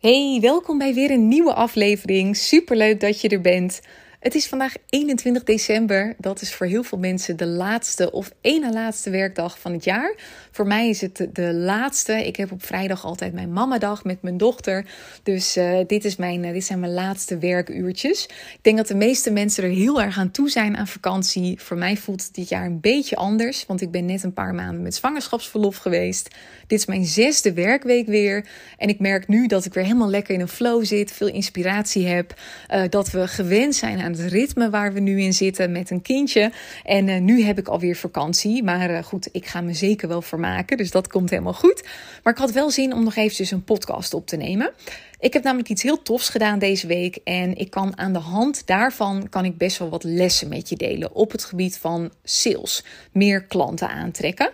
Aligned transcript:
Hey, 0.00 0.38
welkom 0.40 0.78
bij 0.78 0.94
weer 0.94 1.10
een 1.10 1.28
nieuwe 1.28 1.54
aflevering. 1.54 2.36
Superleuk 2.36 3.00
dat 3.00 3.20
je 3.20 3.28
er 3.28 3.40
bent. 3.40 3.80
Het 4.18 4.34
is 4.34 4.46
vandaag 4.46 4.74
21 4.88 5.44
december. 5.44 6.14
Dat 6.18 6.40
is 6.40 6.54
voor 6.54 6.66
heel 6.66 6.82
veel 6.82 6.98
mensen 6.98 7.36
de 7.36 7.46
laatste 7.46 8.10
of 8.10 8.30
ene 8.40 8.72
laatste 8.72 9.10
werkdag 9.10 9.58
van 9.58 9.72
het 9.72 9.84
jaar. 9.84 10.14
Voor 10.50 10.66
mij 10.66 10.88
is 10.88 11.00
het 11.00 11.28
de 11.32 11.54
laatste. 11.54 12.26
Ik 12.26 12.36
heb 12.36 12.52
op 12.52 12.64
vrijdag 12.64 13.04
altijd 13.04 13.32
mijn 13.32 13.52
mamadag 13.52 14.04
met 14.04 14.22
mijn 14.22 14.36
dochter. 14.36 14.84
Dus 15.22 15.56
uh, 15.56 15.78
dit, 15.86 16.04
is 16.04 16.16
mijn, 16.16 16.44
uh, 16.44 16.52
dit 16.52 16.64
zijn 16.64 16.80
mijn 16.80 16.92
laatste 16.92 17.38
werkuurtjes. 17.38 18.24
Ik 18.24 18.58
denk 18.62 18.76
dat 18.76 18.86
de 18.86 18.94
meeste 18.94 19.30
mensen 19.30 19.64
er 19.64 19.70
heel 19.70 20.02
erg 20.02 20.18
aan 20.18 20.30
toe 20.30 20.50
zijn 20.50 20.76
aan 20.76 20.88
vakantie. 20.88 21.60
Voor 21.60 21.76
mij 21.76 21.96
voelt 21.96 22.24
het 22.24 22.34
dit 22.34 22.48
jaar 22.48 22.66
een 22.66 22.80
beetje 22.80 23.16
anders. 23.16 23.66
Want 23.66 23.80
ik 23.80 23.90
ben 23.90 24.04
net 24.04 24.22
een 24.22 24.32
paar 24.32 24.54
maanden 24.54 24.82
met 24.82 24.94
zwangerschapsverlof 24.94 25.76
geweest. 25.76 26.34
Dit 26.66 26.78
is 26.78 26.86
mijn 26.86 27.04
zesde 27.04 27.52
werkweek 27.52 28.06
weer. 28.06 28.46
En 28.76 28.88
ik 28.88 28.98
merk 28.98 29.28
nu 29.28 29.46
dat 29.46 29.64
ik 29.64 29.74
weer 29.74 29.84
helemaal 29.84 30.10
lekker 30.10 30.34
in 30.34 30.40
een 30.40 30.48
flow 30.48 30.84
zit. 30.84 31.12
Veel 31.12 31.28
inspiratie 31.28 32.06
heb. 32.06 32.34
Uh, 32.70 32.82
dat 32.88 33.10
we 33.10 33.28
gewend 33.28 33.74
zijn 33.74 34.00
aan 34.00 34.07
het 34.12 34.32
ritme 34.32 34.70
waar 34.70 34.92
we 34.92 35.00
nu 35.00 35.20
in 35.20 35.32
zitten 35.32 35.72
met 35.72 35.90
een 35.90 36.02
kindje. 36.02 36.52
En 36.84 37.08
uh, 37.08 37.20
nu 37.20 37.42
heb 37.42 37.58
ik 37.58 37.68
alweer 37.68 37.96
vakantie. 37.96 38.62
Maar 38.62 38.90
uh, 38.90 39.02
goed, 39.02 39.28
ik 39.32 39.46
ga 39.46 39.60
me 39.60 39.74
zeker 39.74 40.08
wel 40.08 40.22
vermaken. 40.22 40.76
Dus 40.76 40.90
dat 40.90 41.08
komt 41.08 41.30
helemaal 41.30 41.52
goed. 41.52 41.82
Maar 42.22 42.32
ik 42.32 42.38
had 42.38 42.52
wel 42.52 42.70
zin 42.70 42.92
om 42.92 43.04
nog 43.04 43.16
eventjes 43.16 43.50
een 43.50 43.64
podcast 43.64 44.14
op 44.14 44.26
te 44.26 44.36
nemen. 44.36 44.72
Ik 45.20 45.32
heb 45.32 45.42
namelijk 45.42 45.68
iets 45.68 45.82
heel 45.82 46.02
tofs 46.02 46.28
gedaan 46.28 46.58
deze 46.58 46.86
week. 46.86 47.18
En 47.24 47.56
ik 47.56 47.70
kan 47.70 47.98
aan 47.98 48.12
de 48.12 48.18
hand 48.18 48.66
daarvan 48.66 49.28
kan 49.28 49.44
ik 49.44 49.58
best 49.58 49.78
wel 49.78 49.88
wat 49.88 50.04
lessen 50.04 50.48
met 50.48 50.68
je 50.68 50.76
delen 50.76 51.14
op 51.14 51.32
het 51.32 51.44
gebied 51.44 51.78
van 51.78 52.10
sales. 52.24 52.84
Meer 53.12 53.42
klanten 53.42 53.88
aantrekken. 53.88 54.50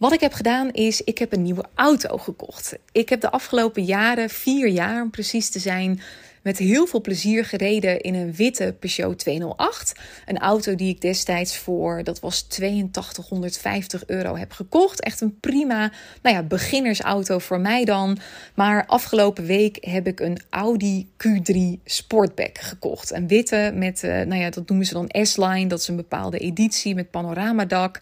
Wat 0.00 0.12
ik 0.12 0.20
heb 0.20 0.32
gedaan 0.32 0.70
is, 0.70 1.02
ik 1.02 1.18
heb 1.18 1.32
een 1.32 1.42
nieuwe 1.42 1.64
auto 1.74 2.16
gekocht. 2.16 2.78
Ik 2.92 3.08
heb 3.08 3.20
de 3.20 3.30
afgelopen 3.30 3.84
jaren, 3.84 4.30
vier 4.30 4.68
jaar 4.68 5.02
om 5.02 5.10
precies 5.10 5.50
te 5.50 5.58
zijn, 5.58 6.00
met 6.42 6.58
heel 6.58 6.86
veel 6.86 7.00
plezier 7.00 7.44
gereden 7.44 8.00
in 8.00 8.14
een 8.14 8.34
witte 8.34 8.74
Peugeot 8.78 9.18
208. 9.18 9.92
Een 10.26 10.38
auto 10.38 10.74
die 10.74 10.88
ik 10.88 11.00
destijds 11.00 11.58
voor, 11.58 12.04
dat 12.04 12.20
was 12.20 12.46
8250 12.48 14.06
euro 14.06 14.36
heb 14.36 14.52
gekocht. 14.52 15.00
Echt 15.00 15.20
een 15.20 15.38
prima, 15.40 15.92
nou 16.22 16.36
ja, 16.36 16.42
beginnersauto 16.42 17.38
voor 17.38 17.60
mij 17.60 17.84
dan. 17.84 18.18
Maar 18.54 18.86
afgelopen 18.86 19.44
week 19.44 19.78
heb 19.80 20.06
ik 20.06 20.20
een 20.20 20.38
Audi 20.50 21.08
Q3 21.26 21.56
Sportback 21.84 22.58
gekocht. 22.58 23.12
Een 23.12 23.28
witte 23.28 23.72
met, 23.74 24.02
uh, 24.02 24.10
nou 24.10 24.40
ja, 24.40 24.50
dat 24.50 24.68
noemen 24.68 24.86
ze 24.86 24.92
dan 24.92 25.24
S-Line. 25.26 25.66
Dat 25.66 25.80
is 25.80 25.88
een 25.88 25.96
bepaalde 25.96 26.38
editie 26.38 26.94
met 26.94 27.10
panoramadak 27.10 28.00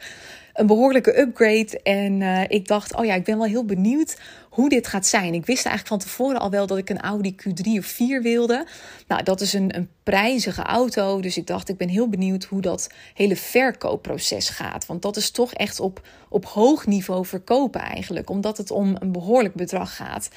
een 0.58 0.66
behoorlijke 0.66 1.20
upgrade. 1.20 1.80
En 1.82 2.20
uh, 2.20 2.42
ik 2.48 2.68
dacht, 2.68 2.94
oh 2.94 3.04
ja, 3.04 3.14
ik 3.14 3.24
ben 3.24 3.38
wel 3.38 3.46
heel 3.46 3.64
benieuwd 3.64 4.16
hoe 4.58 4.68
dit 4.68 4.86
gaat 4.86 5.06
zijn. 5.06 5.34
Ik 5.34 5.46
wist 5.46 5.66
eigenlijk 5.66 5.86
van 5.86 6.10
tevoren 6.10 6.40
al 6.40 6.50
wel 6.50 6.66
dat 6.66 6.78
ik 6.78 6.90
een 6.90 7.00
Audi 7.00 7.34
Q3 7.34 7.78
of 7.78 7.86
4 7.86 8.22
wilde. 8.22 8.66
Nou, 9.08 9.22
dat 9.22 9.40
is 9.40 9.52
een, 9.52 9.76
een 9.76 9.88
prijzige 10.02 10.62
auto. 10.62 11.20
Dus 11.20 11.36
ik 11.36 11.46
dacht, 11.46 11.68
ik 11.68 11.76
ben 11.76 11.88
heel 11.88 12.08
benieuwd 12.08 12.44
hoe 12.44 12.60
dat 12.60 12.90
hele 13.14 13.36
verkoopproces 13.36 14.48
gaat. 14.48 14.86
Want 14.86 15.02
dat 15.02 15.16
is 15.16 15.30
toch 15.30 15.52
echt 15.52 15.80
op, 15.80 16.06
op 16.28 16.44
hoog 16.44 16.86
niveau 16.86 17.26
verkopen 17.26 17.80
eigenlijk. 17.80 18.30
Omdat 18.30 18.56
het 18.56 18.70
om 18.70 18.96
een 18.98 19.12
behoorlijk 19.12 19.54
bedrag 19.54 19.96
gaat. 19.96 20.28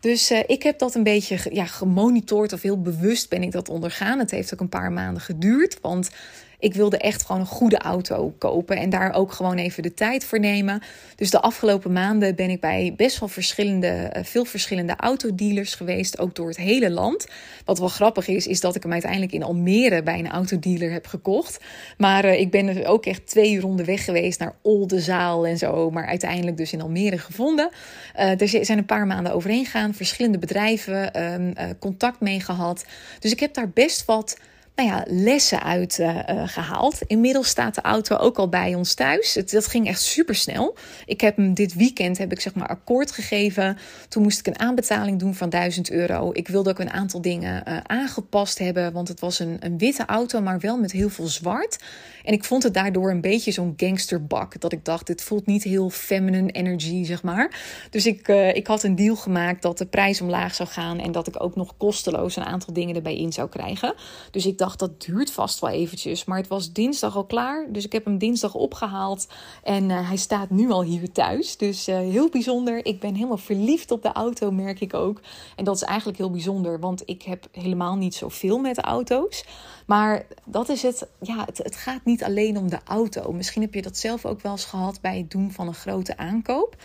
Dus 0.00 0.30
uh, 0.30 0.38
ik 0.46 0.62
heb 0.62 0.78
dat 0.78 0.94
een 0.94 1.02
beetje 1.02 1.38
ja, 1.52 1.66
gemonitord 1.66 2.52
of 2.52 2.62
heel 2.62 2.80
bewust 2.80 3.28
ben 3.28 3.42
ik 3.42 3.52
dat 3.52 3.68
ondergaan. 3.68 4.18
Het 4.18 4.30
heeft 4.30 4.54
ook 4.54 4.60
een 4.60 4.68
paar 4.68 4.92
maanden 4.92 5.22
geduurd. 5.22 5.80
Want 5.80 6.10
ik 6.58 6.74
wilde 6.74 6.98
echt 6.98 7.26
gewoon 7.26 7.40
een 7.40 7.46
goede 7.46 7.78
auto 7.78 8.34
kopen 8.38 8.76
en 8.76 8.90
daar 8.90 9.12
ook 9.12 9.32
gewoon 9.32 9.56
even 9.56 9.82
de 9.82 9.94
tijd 9.94 10.24
voor 10.24 10.40
nemen. 10.40 10.82
Dus 11.16 11.30
de 11.30 11.40
afgelopen 11.40 11.92
maanden 11.92 12.34
ben 12.34 12.50
ik 12.50 12.60
bij 12.60 12.94
best 12.96 13.18
wel 13.18 13.28
verschillende, 13.28 13.86
eh, 13.86 14.24
veel 14.24 14.44
verschillende 14.44 14.96
autodealers 14.96 15.74
geweest, 15.74 16.18
ook 16.18 16.34
door 16.34 16.48
het 16.48 16.56
hele 16.56 16.90
land. 16.90 17.26
Wat 17.64 17.78
wel 17.78 17.88
grappig 17.88 18.28
is, 18.28 18.46
is 18.46 18.60
dat 18.60 18.74
ik 18.74 18.82
hem 18.82 18.92
uiteindelijk 18.92 19.32
in 19.32 19.42
Almere 19.42 20.02
bij 20.02 20.18
een 20.18 20.30
autodealer 20.30 20.92
heb 20.92 21.06
gekocht. 21.06 21.60
Maar 21.96 22.24
uh, 22.24 22.40
ik 22.40 22.50
ben 22.50 22.66
er 22.68 22.86
ook 22.86 23.06
echt 23.06 23.26
twee 23.26 23.52
uur 23.52 23.64
onderweg 23.64 24.04
geweest 24.04 24.38
naar 24.38 24.54
Oldenzaal 24.62 25.46
en 25.46 25.58
zo, 25.58 25.90
maar 25.90 26.06
uiteindelijk 26.06 26.56
dus 26.56 26.72
in 26.72 26.80
Almere 26.80 27.18
gevonden. 27.18 27.70
Uh, 28.16 28.40
er 28.40 28.48
zijn 28.48 28.78
een 28.78 28.84
paar 28.84 29.06
maanden 29.06 29.32
overheen 29.32 29.64
gegaan, 29.64 29.94
verschillende 29.94 30.38
bedrijven 30.38 31.22
um, 31.32 31.52
contact 31.78 32.20
mee 32.20 32.40
gehad. 32.40 32.84
Dus 33.18 33.32
ik 33.32 33.40
heb 33.40 33.54
daar 33.54 33.70
best 33.70 34.04
wat 34.04 34.36
nou 34.78 34.90
ja, 34.90 35.04
lessen 35.06 35.62
uit 35.62 35.98
uh, 35.98 36.08
uh, 36.08 36.48
gehaald. 36.48 36.98
Inmiddels 37.06 37.48
staat 37.48 37.74
de 37.74 37.80
auto 37.80 38.16
ook 38.16 38.38
al 38.38 38.48
bij 38.48 38.74
ons 38.74 38.94
thuis. 38.94 39.34
Het, 39.34 39.50
dat 39.50 39.66
ging 39.66 39.86
echt 39.86 40.02
super 40.02 40.34
snel. 40.34 40.76
Ik 41.06 41.20
heb 41.20 41.36
hem 41.36 41.54
dit 41.54 41.74
weekend 41.74 42.18
heb 42.18 42.32
ik 42.32 42.40
zeg 42.40 42.54
maar 42.54 42.68
akkoord 42.68 43.10
gegeven. 43.10 43.78
Toen 44.08 44.22
moest 44.22 44.38
ik 44.38 44.46
een 44.46 44.58
aanbetaling 44.58 45.18
doen 45.18 45.34
van 45.34 45.48
1000 45.48 45.90
euro. 45.90 46.30
Ik 46.32 46.48
wilde 46.48 46.70
ook 46.70 46.78
een 46.78 46.90
aantal 46.90 47.20
dingen 47.20 47.62
uh, 47.68 47.76
aangepast 47.86 48.58
hebben, 48.58 48.92
want 48.92 49.08
het 49.08 49.20
was 49.20 49.38
een, 49.38 49.56
een 49.60 49.78
witte 49.78 50.06
auto, 50.06 50.40
maar 50.40 50.60
wel 50.60 50.78
met 50.78 50.92
heel 50.92 51.08
veel 51.08 51.26
zwart. 51.26 51.78
En 52.24 52.32
ik 52.32 52.44
vond 52.44 52.62
het 52.62 52.74
daardoor 52.74 53.10
een 53.10 53.20
beetje 53.20 53.52
zo'n 53.52 53.74
gangsterbak. 53.76 54.60
Dat 54.60 54.72
ik 54.72 54.84
dacht, 54.84 55.06
dit 55.06 55.22
voelt 55.22 55.46
niet 55.46 55.62
heel 55.62 55.90
feminine 55.90 56.50
energy, 56.50 57.04
zeg 57.04 57.22
maar. 57.22 57.60
Dus 57.90 58.06
ik, 58.06 58.28
ik 58.52 58.66
had 58.66 58.82
een 58.82 58.96
deal 58.96 59.16
gemaakt 59.16 59.62
dat 59.62 59.78
de 59.78 59.86
prijs 59.86 60.20
omlaag 60.20 60.54
zou 60.54 60.68
gaan 60.68 60.98
en 60.98 61.12
dat 61.12 61.26
ik 61.26 61.42
ook 61.42 61.56
nog 61.56 61.76
kosteloos 61.76 62.36
een 62.36 62.44
aantal 62.44 62.72
dingen 62.72 62.96
erbij 62.96 63.16
in 63.16 63.32
zou 63.32 63.48
krijgen. 63.48 63.94
Dus 64.30 64.46
ik 64.46 64.58
dacht 64.58 64.67
dat 64.76 65.02
duurt 65.02 65.30
vast 65.30 65.60
wel 65.60 65.70
eventjes. 65.70 66.24
Maar 66.24 66.38
het 66.38 66.48
was 66.48 66.72
dinsdag 66.72 67.16
al 67.16 67.24
klaar. 67.24 67.66
Dus 67.72 67.84
ik 67.84 67.92
heb 67.92 68.04
hem 68.04 68.18
dinsdag 68.18 68.54
opgehaald. 68.54 69.28
En 69.62 69.88
uh, 69.88 70.08
hij 70.08 70.16
staat 70.16 70.50
nu 70.50 70.70
al 70.70 70.82
hier 70.82 71.12
thuis. 71.12 71.56
Dus 71.56 71.88
uh, 71.88 71.96
heel 71.96 72.28
bijzonder. 72.28 72.84
Ik 72.84 73.00
ben 73.00 73.14
helemaal 73.14 73.36
verliefd 73.36 73.90
op 73.90 74.02
de 74.02 74.12
auto, 74.12 74.50
merk 74.50 74.80
ik 74.80 74.94
ook. 74.94 75.20
En 75.56 75.64
dat 75.64 75.76
is 75.76 75.82
eigenlijk 75.82 76.18
heel 76.18 76.30
bijzonder. 76.30 76.80
Want 76.80 77.02
ik 77.04 77.22
heb 77.22 77.48
helemaal 77.52 77.96
niet 77.96 78.14
zoveel 78.14 78.58
met 78.58 78.78
auto's. 78.78 79.44
Maar 79.86 80.26
dat 80.44 80.68
is 80.68 80.82
het. 80.82 81.06
Ja, 81.20 81.44
het, 81.44 81.58
het 81.58 81.76
gaat 81.76 82.04
niet 82.04 82.24
alleen 82.24 82.56
om 82.56 82.70
de 82.70 82.80
auto. 82.84 83.32
Misschien 83.32 83.62
heb 83.62 83.74
je 83.74 83.82
dat 83.82 83.96
zelf 83.96 84.24
ook 84.24 84.40
wel 84.40 84.52
eens 84.52 84.64
gehad 84.64 85.00
bij 85.00 85.18
het 85.18 85.30
doen 85.30 85.52
van 85.52 85.66
een 85.66 85.74
grote 85.74 86.16
aankoop. 86.16 86.76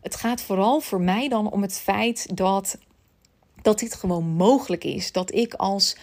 Het 0.00 0.16
gaat 0.16 0.40
vooral 0.40 0.80
voor 0.80 1.00
mij 1.00 1.28
dan 1.28 1.50
om 1.50 1.62
het 1.62 1.78
feit 1.78 2.36
dat, 2.36 2.78
dat 3.62 3.78
dit 3.78 3.94
gewoon 3.94 4.24
mogelijk 4.24 4.84
is. 4.84 5.12
Dat 5.12 5.34
ik 5.34 5.54
als 5.54 5.96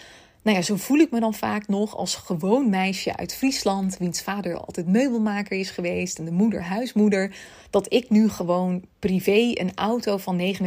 nou 0.46 0.58
ja, 0.58 0.64
zo 0.64 0.76
voel 0.76 0.98
ik 0.98 1.10
me 1.10 1.20
dan 1.20 1.34
vaak 1.34 1.68
nog 1.68 1.96
als 1.96 2.14
gewoon 2.14 2.70
meisje 2.70 3.16
uit 3.16 3.34
Friesland, 3.34 3.96
wiens 3.98 4.22
vader 4.22 4.58
altijd 4.58 4.86
meubelmaker 4.86 5.58
is 5.58 5.70
geweest 5.70 6.18
en 6.18 6.24
de 6.24 6.30
moeder 6.30 6.62
huismoeder, 6.62 7.36
dat 7.70 7.92
ik 7.92 8.10
nu 8.10 8.28
gewoon 8.28 8.84
privé 8.98 9.50
een 9.54 9.72
auto 9.74 10.16
van 10.16 10.38
49.000 10.38 10.62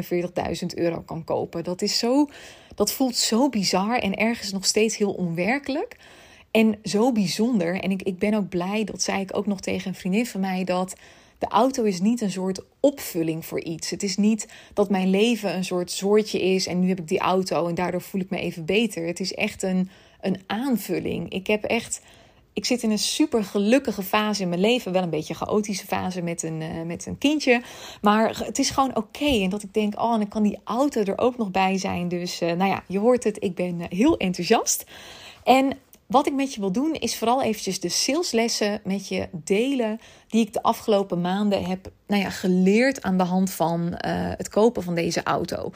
euro 0.76 1.02
kan 1.02 1.24
kopen. 1.24 1.64
Dat 1.64 1.82
is 1.82 1.98
zo, 1.98 2.30
dat 2.76 2.92
voelt 2.92 3.16
zo 3.16 3.50
bizar 3.50 3.98
en 3.98 4.16
ergens 4.16 4.52
nog 4.52 4.66
steeds 4.66 4.98
heel 4.98 5.12
onwerkelijk. 5.12 5.96
En 6.52 6.80
zo 6.84 7.12
bijzonder. 7.12 7.80
En 7.80 7.92
ik, 7.92 8.02
ik 8.02 8.20
ben 8.20 8.34
ook 8.34 8.50
blij, 8.50 8.84
dat 8.84 9.02
zei 9.02 9.22
ik 9.22 9.38
ook 9.38 9.46
nog 9.46 9.60
tegen 9.60 9.88
een 9.88 9.96
vriendin 9.96 10.26
van 10.26 10.42
mij, 10.42 10.64
dat 10.64 10.96
de 11.40 11.48
auto 11.48 11.84
is 11.84 12.00
niet 12.00 12.22
een 12.22 12.32
soort 12.32 12.62
opvulling 12.80 13.46
voor 13.46 13.62
iets. 13.62 13.90
Het 13.90 14.04
is 14.04 14.18
niet 14.18 14.48
dat 14.74 14.90
mijn 14.90 15.10
leven 15.10 15.56
een 15.56 15.66
soort 15.66 15.92
soortje 15.92 16.42
is 16.42 16.68
en 16.68 16.80
nu 16.80 16.88
heb 16.88 17.00
ik 17.00 17.08
die 17.08 17.20
auto 17.20 17.68
en 17.68 17.76
daardoor 17.76 18.02
voel 18.02 18.22
ik 18.22 18.30
me 18.30 18.40
even 18.40 18.66
beter. 18.66 19.06
Het 19.06 19.20
is 19.20 19.34
echt 19.34 19.64
een, 19.64 19.90
een 20.22 20.42
aanvulling. 20.48 21.30
Ik 21.32 21.48
heb 21.48 21.64
echt. 21.64 22.02
Ik 22.54 22.66
zit 22.66 22.84
in 22.84 22.92
een 22.92 23.00
super 23.00 23.44
gelukkige 23.44 24.04
fase 24.04 24.42
in 24.42 24.50
mijn 24.50 24.62
leven. 24.62 24.92
Wel 24.92 25.04
een 25.04 25.10
beetje 25.10 25.34
een 25.34 25.40
chaotische 25.40 25.86
fase 25.86 26.22
met 26.22 26.44
een, 26.44 26.62
uh, 26.62 26.82
met 26.86 27.06
een 27.06 27.18
kindje. 27.18 27.62
Maar 28.02 28.38
het 28.46 28.60
is 28.60 28.70
gewoon 28.70 28.96
oké. 28.96 29.26
En 29.26 29.50
dat 29.50 29.64
ik 29.64 29.74
denk, 29.74 30.00
oh, 30.00 30.14
en 30.14 30.20
dan 30.20 30.28
kan 30.28 30.44
die 30.44 30.60
auto 30.64 31.02
er 31.02 31.18
ook 31.18 31.38
nog 31.38 31.52
bij 31.52 31.78
zijn. 31.78 32.08
Dus 32.08 32.42
uh, 32.42 32.52
nou 32.52 32.70
ja, 32.70 32.84
je 32.88 33.00
hoort 33.00 33.24
het. 33.24 33.44
Ik 33.44 33.56
ben 33.56 33.80
uh, 33.80 33.86
heel 33.90 34.18
enthousiast. 34.18 34.86
En 35.44 35.78
wat 36.10 36.28
ik 36.28 36.34
met 36.34 36.54
je 36.54 36.60
wil 36.60 36.72
doen 36.72 36.94
is 36.94 37.18
vooral 37.18 37.42
eventjes 37.42 37.80
de 37.80 37.90
saleslessen 37.90 38.82
met 38.84 39.08
je 39.08 39.30
delen 39.32 40.00
die 40.28 40.46
ik 40.46 40.54
de 40.54 40.62
afgelopen 40.62 41.22
maanden 41.22 41.64
heb 41.64 41.92
nou 42.08 42.22
ja, 42.22 42.30
geleerd 42.30 43.02
aan 43.02 43.18
de 43.18 43.24
hand 43.24 43.52
van 43.52 43.82
uh, 43.88 43.94
het 44.38 44.50
kopen 44.50 44.84
van 44.84 44.96
deze 44.96 45.24
auto. 45.24 45.72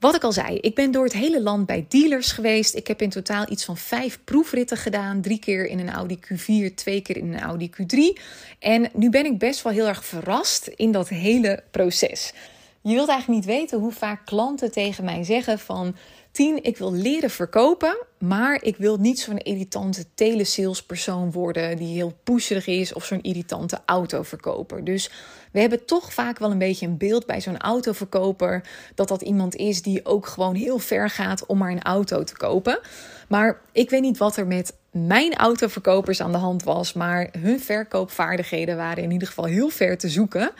Wat 0.00 0.14
ik 0.14 0.24
al 0.24 0.32
zei, 0.32 0.56
ik 0.56 0.74
ben 0.74 0.90
door 0.90 1.04
het 1.04 1.12
hele 1.12 1.42
land 1.42 1.66
bij 1.66 1.86
dealers 1.88 2.32
geweest. 2.32 2.74
Ik 2.74 2.86
heb 2.86 3.02
in 3.02 3.10
totaal 3.10 3.44
iets 3.50 3.64
van 3.64 3.76
vijf 3.76 4.18
proefritten 4.24 4.76
gedaan. 4.76 5.20
Drie 5.20 5.38
keer 5.38 5.66
in 5.66 5.78
een 5.78 5.90
Audi 5.90 6.18
Q4, 6.18 6.74
twee 6.74 7.00
keer 7.00 7.16
in 7.16 7.32
een 7.32 7.40
Audi 7.40 7.70
Q3. 7.70 8.22
En 8.58 8.90
nu 8.92 9.10
ben 9.10 9.24
ik 9.24 9.38
best 9.38 9.62
wel 9.62 9.72
heel 9.72 9.86
erg 9.86 10.04
verrast 10.04 10.66
in 10.66 10.92
dat 10.92 11.08
hele 11.08 11.62
proces. 11.70 12.32
Je 12.80 12.94
wilt 12.94 13.08
eigenlijk 13.08 13.40
niet 13.40 13.56
weten 13.56 13.78
hoe 13.78 13.92
vaak 13.92 14.26
klanten 14.26 14.72
tegen 14.72 15.04
mij 15.04 15.24
zeggen 15.24 15.58
van... 15.58 15.96
Tien, 16.30 16.64
ik 16.64 16.76
wil 16.76 16.92
leren 16.92 17.30
verkopen, 17.30 17.96
maar 18.18 18.62
ik 18.62 18.76
wil 18.76 18.96
niet 18.96 19.20
zo'n 19.20 19.38
irritante 19.38 20.04
telesalespersoon 20.14 21.32
worden 21.32 21.76
die 21.76 21.94
heel 21.94 22.18
pusherig 22.24 22.66
is 22.66 22.92
of 22.92 23.04
zo'n 23.04 23.22
irritante 23.22 23.80
autoverkoper. 23.84 24.84
Dus 24.84 25.10
we 25.52 25.60
hebben 25.60 25.84
toch 25.84 26.12
vaak 26.12 26.38
wel 26.38 26.50
een 26.50 26.58
beetje 26.58 26.86
een 26.86 26.96
beeld 26.96 27.26
bij 27.26 27.40
zo'n 27.40 27.58
autoverkoper 27.58 28.62
dat 28.94 29.08
dat 29.08 29.22
iemand 29.22 29.56
is 29.56 29.82
die 29.82 30.04
ook 30.04 30.26
gewoon 30.26 30.54
heel 30.54 30.78
ver 30.78 31.10
gaat 31.10 31.46
om 31.46 31.58
maar 31.58 31.70
een 31.70 31.82
auto 31.82 32.24
te 32.24 32.36
kopen. 32.36 32.80
Maar 33.28 33.60
ik 33.72 33.90
weet 33.90 34.02
niet 34.02 34.18
wat 34.18 34.36
er 34.36 34.46
met 34.46 34.76
mijn 34.90 35.34
autoverkopers 35.34 36.20
aan 36.20 36.32
de 36.32 36.38
hand 36.38 36.62
was, 36.62 36.92
maar 36.92 37.28
hun 37.38 37.60
verkoopvaardigheden 37.60 38.76
waren 38.76 39.02
in 39.02 39.10
ieder 39.10 39.28
geval 39.28 39.44
heel 39.44 39.68
ver 39.68 39.98
te 39.98 40.08
zoeken. 40.08 40.50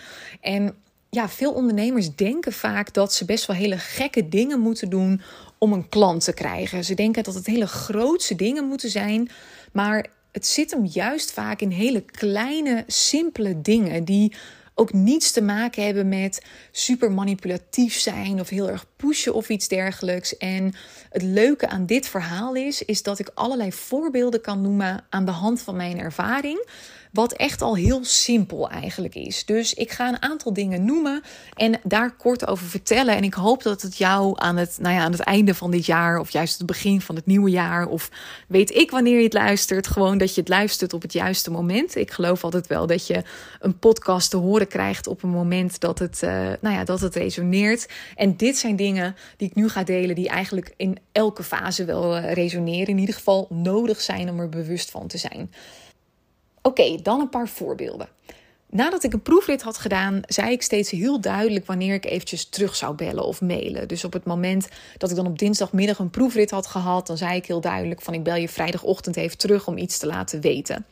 En 0.40 0.74
ja, 1.10 1.28
veel 1.28 1.52
ondernemers 1.52 2.14
denken 2.14 2.52
vaak 2.52 2.92
dat 2.92 3.12
ze 3.12 3.24
best 3.24 3.46
wel 3.46 3.56
hele 3.56 3.78
gekke 3.78 4.28
dingen 4.28 4.60
moeten 4.60 4.90
doen 4.90 5.20
om 5.58 5.72
een 5.72 5.88
klant 5.88 6.24
te 6.24 6.32
krijgen. 6.32 6.84
Ze 6.84 6.94
denken 6.94 7.22
dat 7.22 7.34
het 7.34 7.46
hele 7.46 7.66
grootse 7.66 8.34
dingen 8.34 8.64
moeten 8.64 8.90
zijn, 8.90 9.30
maar 9.72 10.06
het 10.32 10.46
zit 10.46 10.70
hem 10.70 10.84
juist 10.84 11.32
vaak 11.32 11.60
in 11.60 11.70
hele 11.70 12.00
kleine, 12.00 12.84
simpele 12.86 13.60
dingen 13.60 14.04
die 14.04 14.34
ook 14.74 14.92
niets 14.92 15.30
te 15.30 15.42
maken 15.42 15.84
hebben 15.84 16.08
met 16.08 16.44
super 16.70 17.12
manipulatief 17.12 17.98
zijn 17.98 18.40
of 18.40 18.48
heel 18.48 18.70
erg 18.70 18.86
pushen 18.96 19.34
of 19.34 19.48
iets 19.48 19.68
dergelijks. 19.68 20.36
En 20.36 20.74
het 21.10 21.22
leuke 21.22 21.68
aan 21.68 21.86
dit 21.86 22.08
verhaal 22.08 22.54
is, 22.54 22.82
is 22.82 23.02
dat 23.02 23.18
ik 23.18 23.30
allerlei 23.34 23.72
voorbeelden 23.72 24.40
kan 24.40 24.60
noemen 24.60 25.04
aan 25.08 25.24
de 25.24 25.30
hand 25.30 25.60
van 25.60 25.76
mijn 25.76 25.98
ervaring. 25.98 26.66
Wat 27.12 27.32
echt 27.32 27.62
al 27.62 27.76
heel 27.76 28.04
simpel 28.04 28.70
eigenlijk 28.70 29.14
is. 29.14 29.44
Dus 29.44 29.74
ik 29.74 29.90
ga 29.90 30.08
een 30.08 30.22
aantal 30.22 30.52
dingen 30.52 30.84
noemen 30.84 31.22
en 31.54 31.80
daar 31.82 32.16
kort 32.16 32.46
over 32.46 32.66
vertellen. 32.66 33.16
En 33.16 33.24
ik 33.24 33.34
hoop 33.34 33.62
dat 33.62 33.82
het 33.82 33.96
jou 33.96 34.32
aan 34.36 34.56
het, 34.56 34.76
nou 34.80 34.94
ja, 34.94 35.02
aan 35.02 35.12
het 35.12 35.20
einde 35.20 35.54
van 35.54 35.70
dit 35.70 35.86
jaar, 35.86 36.18
of 36.18 36.30
juist 36.30 36.58
het 36.58 36.66
begin 36.66 37.00
van 37.00 37.14
het 37.14 37.26
nieuwe 37.26 37.50
jaar, 37.50 37.86
of 37.86 38.10
weet 38.48 38.74
ik 38.74 38.90
wanneer 38.90 39.16
je 39.16 39.24
het 39.24 39.32
luistert, 39.32 39.86
gewoon 39.86 40.18
dat 40.18 40.34
je 40.34 40.40
het 40.40 40.48
luistert 40.48 40.92
op 40.92 41.02
het 41.02 41.12
juiste 41.12 41.50
moment. 41.50 41.96
Ik 41.96 42.10
geloof 42.10 42.44
altijd 42.44 42.66
wel 42.66 42.86
dat 42.86 43.06
je 43.06 43.22
een 43.60 43.78
podcast 43.78 44.30
te 44.30 44.36
horen 44.36 44.68
krijgt 44.68 45.06
op 45.06 45.22
een 45.22 45.30
moment 45.30 45.80
dat 45.80 45.98
het, 45.98 46.20
uh, 46.24 46.30
nou 46.60 46.74
ja, 46.74 46.84
dat 46.84 47.00
het 47.00 47.14
resoneert. 47.14 47.88
En 48.16 48.36
dit 48.36 48.58
zijn 48.58 48.76
dingen 48.76 49.16
die 49.36 49.48
ik 49.48 49.54
nu 49.54 49.68
ga 49.68 49.84
delen, 49.84 50.14
die 50.14 50.28
eigenlijk 50.28 50.74
in 50.76 50.98
elke 51.12 51.42
fase 51.42 51.84
wel 51.84 52.16
uh, 52.16 52.32
resoneren. 52.32 52.86
In 52.86 52.98
ieder 52.98 53.14
geval 53.14 53.46
nodig 53.50 54.00
zijn 54.00 54.30
om 54.30 54.40
er 54.40 54.48
bewust 54.48 54.90
van 54.90 55.06
te 55.06 55.18
zijn. 55.18 55.50
Oké, 56.62 56.96
dan 57.02 57.20
een 57.20 57.28
paar 57.28 57.48
voorbeelden. 57.48 58.08
Nadat 58.70 59.04
ik 59.04 59.12
een 59.12 59.22
proefrit 59.22 59.62
had 59.62 59.78
gedaan, 59.78 60.20
zei 60.26 60.50
ik 60.50 60.62
steeds 60.62 60.90
heel 60.90 61.20
duidelijk 61.20 61.66
wanneer 61.66 61.94
ik 61.94 62.04
eventjes 62.04 62.48
terug 62.48 62.76
zou 62.76 62.94
bellen 62.94 63.24
of 63.24 63.40
mailen. 63.40 63.88
Dus 63.88 64.04
op 64.04 64.12
het 64.12 64.24
moment 64.24 64.68
dat 64.96 65.10
ik 65.10 65.16
dan 65.16 65.26
op 65.26 65.38
dinsdagmiddag 65.38 65.98
een 65.98 66.10
proefrit 66.10 66.50
had 66.50 66.66
gehad, 66.66 67.06
dan 67.06 67.16
zei 67.16 67.36
ik 67.36 67.46
heel 67.46 67.60
duidelijk 67.60 68.02
van 68.02 68.14
ik 68.14 68.22
bel 68.22 68.36
je 68.36 68.48
vrijdagochtend 68.48 69.16
even 69.16 69.38
terug 69.38 69.66
om 69.66 69.78
iets 69.78 69.98
te 69.98 70.06
laten 70.06 70.40
weten. 70.40 70.86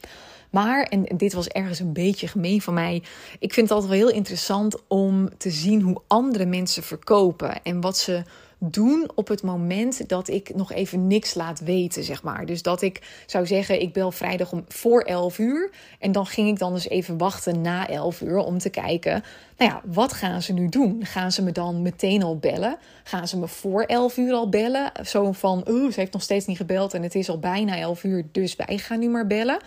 Maar, 0.50 0.82
en 0.82 1.16
dit 1.16 1.32
was 1.32 1.48
ergens 1.48 1.78
een 1.78 1.92
beetje 1.92 2.28
gemeen 2.28 2.62
van 2.62 2.74
mij, 2.74 3.02
ik 3.38 3.52
vind 3.52 3.68
het 3.68 3.70
altijd 3.70 3.90
wel 3.98 4.08
heel 4.08 4.16
interessant 4.16 4.76
om 4.88 5.28
te 5.36 5.50
zien 5.50 5.80
hoe 5.80 6.00
andere 6.06 6.46
mensen 6.46 6.82
verkopen 6.82 7.62
en 7.62 7.80
wat 7.80 7.98
ze 7.98 8.22
doen 8.58 9.10
op 9.14 9.28
het 9.28 9.42
moment 9.42 10.08
dat 10.08 10.28
ik 10.28 10.54
nog 10.54 10.72
even 10.72 11.06
niks 11.06 11.34
laat 11.34 11.60
weten, 11.60 12.04
zeg 12.04 12.22
maar. 12.22 12.46
Dus 12.46 12.62
dat 12.62 12.82
ik 12.82 13.22
zou 13.26 13.46
zeggen, 13.46 13.80
ik 13.80 13.92
bel 13.92 14.10
vrijdag 14.10 14.52
om 14.52 14.64
voor 14.68 15.00
11 15.00 15.38
uur. 15.38 15.70
En 15.98 16.12
dan 16.12 16.26
ging 16.26 16.48
ik 16.48 16.58
dan 16.58 16.74
dus 16.74 16.88
even 16.88 17.18
wachten 17.18 17.60
na 17.60 17.88
11 17.88 18.20
uur 18.20 18.38
om 18.38 18.58
te 18.58 18.70
kijken, 18.70 19.24
nou 19.56 19.70
ja, 19.70 19.80
wat 19.84 20.12
gaan 20.12 20.42
ze 20.42 20.52
nu 20.52 20.68
doen? 20.68 21.04
Gaan 21.04 21.32
ze 21.32 21.42
me 21.42 21.52
dan 21.52 21.82
meteen 21.82 22.22
al 22.22 22.38
bellen? 22.38 22.76
Gaan 23.04 23.28
ze 23.28 23.38
me 23.38 23.48
voor 23.48 23.82
11 23.82 24.16
uur 24.16 24.32
al 24.32 24.48
bellen? 24.48 24.92
Zo 25.04 25.32
van, 25.32 25.64
oeh, 25.68 25.92
ze 25.92 26.00
heeft 26.00 26.12
nog 26.12 26.22
steeds 26.22 26.46
niet 26.46 26.56
gebeld 26.56 26.94
en 26.94 27.02
het 27.02 27.14
is 27.14 27.28
al 27.28 27.38
bijna 27.38 27.78
11 27.78 28.04
uur, 28.04 28.26
dus 28.32 28.56
wij 28.56 28.78
gaan 28.78 28.98
nu 28.98 29.08
maar 29.08 29.26
bellen. 29.26 29.58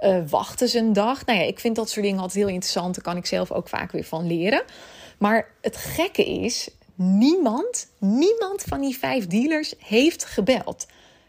Uh, 0.00 0.18
wachten 0.28 0.68
ze 0.68 0.78
een 0.78 0.92
dag? 0.92 1.26
Nou 1.26 1.38
ja, 1.38 1.44
ik 1.44 1.60
vind 1.60 1.76
dat 1.76 1.90
soort 1.90 2.04
dingen 2.04 2.20
altijd 2.20 2.38
heel 2.38 2.54
interessant. 2.54 2.94
Daar 2.94 3.04
kan 3.04 3.16
ik 3.16 3.26
zelf 3.26 3.52
ook 3.52 3.68
vaak 3.68 3.92
weer 3.92 4.04
van 4.04 4.26
leren. 4.26 4.62
Maar 5.18 5.48
het 5.60 5.76
gekke 5.76 6.24
is, 6.24 6.70
niemand, 6.94 7.88
niemand 7.98 8.62
van 8.62 8.80
die 8.80 8.98
vijf 8.98 9.26
dealers 9.26 9.74
heeft 9.78 10.24
gebeld. 10.24 10.86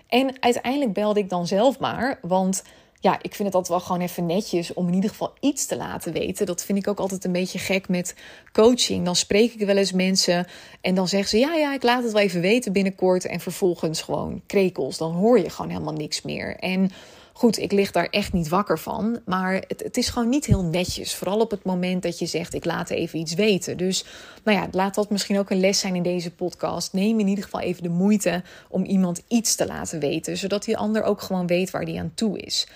En 0.08 0.36
uiteindelijk 0.40 0.94
belde 0.94 1.20
ik 1.20 1.30
dan 1.30 1.48
zelf 1.48 1.80
maar, 1.80 2.20
want 2.22 2.64
ja, 3.06 3.18
ik 3.22 3.36
vind 3.36 3.48
het 3.48 3.54
altijd 3.54 3.68
wel 3.68 3.80
gewoon 3.80 4.02
even 4.02 4.26
netjes 4.26 4.74
om 4.74 4.88
in 4.88 4.94
ieder 4.94 5.10
geval 5.10 5.34
iets 5.40 5.66
te 5.66 5.78
laten 5.78 6.14
weten. 6.14 6.46
Dat 6.46 6.64
vind 6.64 6.78
ik 6.78 6.88
ook 6.88 7.00
altijd 7.00 7.26
een 7.26 7.32
beetje 7.32 7.60
gek 7.60 7.88
met 7.88 8.16
coaching. 8.52 9.06
Dan 9.06 9.16
spreek 9.16 9.54
ik 9.54 9.66
wel 9.66 9.78
eens 9.78 9.92
mensen 9.92 10.48
en 10.82 10.96
dan 10.96 11.08
zeggen 11.08 11.30
ze: 11.30 11.38
Ja, 11.38 11.56
ja, 11.56 11.74
ik 11.74 11.84
laat 11.84 12.04
het 12.04 12.12
wel 12.12 12.22
even 12.22 12.42
weten 12.42 12.74
binnenkort. 12.74 13.26
En 13.26 13.40
vervolgens 13.40 14.02
gewoon 14.02 14.42
krekels. 14.46 14.98
Dan 14.98 15.12
hoor 15.12 15.40
je 15.40 15.50
gewoon 15.50 15.72
helemaal 15.72 15.94
niks 15.94 16.22
meer. 16.22 16.56
En 16.56 16.92
Goed, 17.38 17.58
ik 17.58 17.72
lig 17.72 17.92
daar 17.92 18.08
echt 18.10 18.34
niet 18.34 18.48
wakker 18.48 18.80
van. 18.80 19.20
Maar 19.26 19.54
het, 19.54 19.84
het, 19.84 19.98
is 19.98 20.10
gewoon 20.10 20.30
niet 20.30 20.46
heel 20.46 20.64
netjes. 20.64 21.16
Vooral 21.16 21.40
op 21.40 21.52
het 21.52 21.64
moment 21.64 22.04
dat 22.04 22.20
je 22.20 22.26
zegt: 22.26 22.54
ik 22.54 22.66
laat 22.66 22.90
even 22.90 23.20
iets 23.20 23.34
weten. 23.34 23.78
Dus 23.78 24.06
nou 24.44 24.58
ja, 24.58 24.68
laat 24.72 24.96
dat 24.96 25.10
misschien 25.10 25.40
ook 25.40 25.50
een 25.50 25.60
les 25.60 25.80
zijn 25.80 25.96
in 25.96 26.04
deze 26.04 26.32
podcast. 26.32 26.94
Neem 26.94 27.20
in 27.20 27.28
ieder 27.28 27.44
geval 27.44 27.60
even 27.60 27.84
de 27.84 27.90
moeite 27.90 28.44
om 28.70 28.84
iemand 28.84 29.22
iets 29.28 29.56
te 29.56 29.68
laten 29.68 30.00
weten. 30.00 30.38
Zodat 30.38 30.64
die 30.64 30.78
ander 30.78 31.04
ook 31.04 31.22
gewoon 31.22 31.48
weet 31.48 31.70
waar 31.70 31.86
die 31.86 32.00
aan 32.00 32.12
toe 32.16 32.40
is. 32.40 32.68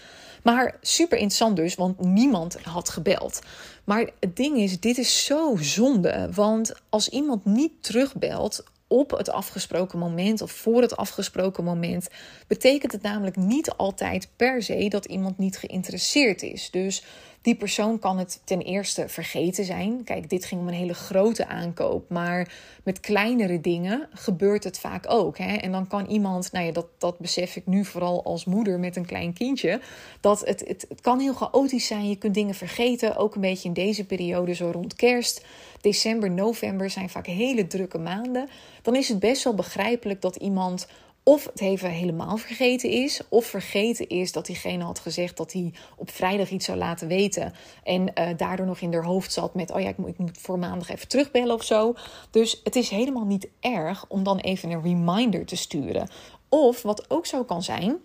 Maar 0.43 0.77
super 0.81 1.17
interessant 1.17 1.55
dus, 1.55 1.75
want 1.75 1.99
niemand 1.99 2.57
had 2.61 2.89
gebeld. 2.89 3.39
Maar 3.83 4.09
het 4.19 4.35
ding 4.35 4.57
is, 4.57 4.79
dit 4.79 4.97
is 4.97 5.25
zo 5.25 5.55
zonde. 5.59 6.29
Want 6.33 6.73
als 6.89 7.09
iemand 7.09 7.45
niet 7.45 7.71
terugbelt 7.81 8.63
op 8.91 9.11
het 9.11 9.29
afgesproken 9.29 9.99
moment 9.99 10.41
of 10.41 10.51
voor 10.51 10.81
het 10.81 10.97
afgesproken 10.97 11.63
moment, 11.63 12.07
betekent 12.47 12.91
het 12.91 13.01
namelijk 13.01 13.35
niet 13.35 13.71
altijd 13.71 14.29
per 14.35 14.63
se 14.63 14.87
dat 14.89 15.05
iemand 15.05 15.37
niet 15.37 15.57
geïnteresseerd 15.57 16.41
is. 16.41 16.71
Dus 16.71 17.03
die 17.41 17.55
persoon 17.55 17.99
kan 17.99 18.17
het 18.17 18.41
ten 18.43 18.61
eerste 18.61 19.09
vergeten 19.09 19.65
zijn. 19.65 20.03
Kijk, 20.03 20.29
dit 20.29 20.45
ging 20.45 20.61
om 20.61 20.67
een 20.67 20.73
hele 20.73 20.93
grote 20.93 21.47
aankoop, 21.47 22.09
maar 22.09 22.51
met 22.83 22.99
kleinere 22.99 23.61
dingen 23.61 24.07
gebeurt 24.13 24.63
het 24.63 24.79
vaak 24.79 25.05
ook. 25.07 25.37
Hè? 25.37 25.55
En 25.55 25.71
dan 25.71 25.87
kan 25.87 26.05
iemand, 26.05 26.51
nou 26.51 26.65
ja, 26.65 26.71
dat, 26.71 26.87
dat 26.97 27.19
besef 27.19 27.55
ik 27.55 27.65
nu 27.65 27.85
vooral 27.85 28.23
als 28.23 28.45
moeder 28.45 28.79
met 28.79 28.95
een 28.95 29.05
klein 29.05 29.33
kindje, 29.33 29.81
dat 30.19 30.39
het, 30.39 30.63
het, 30.67 30.85
het 30.89 31.01
kan 31.01 31.19
heel 31.19 31.33
chaotisch 31.33 31.87
zijn. 31.87 32.09
Je 32.09 32.17
kunt 32.17 32.33
dingen 32.33 32.55
vergeten, 32.55 33.15
ook 33.15 33.35
een 33.35 33.41
beetje 33.41 33.67
in 33.67 33.73
deze 33.73 34.05
periode, 34.05 34.53
zo 34.53 34.71
rond 34.71 34.95
kerst. 34.95 35.45
December, 35.81 36.31
november 36.31 36.89
zijn 36.89 37.09
vaak 37.09 37.25
hele 37.25 37.67
drukke 37.67 37.97
maanden. 37.97 38.49
Dan 38.81 38.95
is 38.95 39.09
het 39.09 39.19
best 39.19 39.43
wel 39.43 39.53
begrijpelijk 39.55 40.21
dat 40.21 40.35
iemand 40.35 40.87
of 41.29 41.45
het 41.45 41.61
even 41.61 41.89
helemaal 41.89 42.37
vergeten 42.37 42.89
is, 42.89 43.21
of 43.29 43.45
vergeten 43.45 44.09
is 44.09 44.31
dat 44.31 44.45
diegene 44.45 44.83
had 44.83 44.99
gezegd 44.99 45.37
dat 45.37 45.53
hij 45.53 45.73
op 45.95 46.11
vrijdag 46.11 46.49
iets 46.49 46.65
zou 46.65 46.77
laten 46.77 47.07
weten. 47.07 47.53
En 47.83 48.01
uh, 48.01 48.27
daardoor 48.37 48.65
nog 48.65 48.79
in 48.79 48.93
haar 48.93 49.03
hoofd 49.03 49.33
zat 49.33 49.53
met: 49.53 49.71
oh 49.71 49.81
ja, 49.81 49.89
ik 49.89 49.97
moet, 49.97 50.09
ik 50.09 50.29
voor 50.31 50.59
maandag 50.59 50.89
even 50.89 51.07
terugbellen 51.07 51.55
of 51.55 51.63
zo. 51.63 51.93
Dus 52.31 52.61
het 52.63 52.75
is 52.75 52.89
helemaal 52.89 53.25
niet 53.25 53.47
erg 53.59 54.05
om 54.07 54.23
dan 54.23 54.37
even 54.37 54.69
een 54.69 54.81
reminder 54.81 55.45
te 55.45 55.55
sturen. 55.55 56.09
Of 56.49 56.81
wat 56.81 57.09
ook 57.09 57.25
zo 57.25 57.43
kan 57.43 57.63
zijn. 57.63 57.97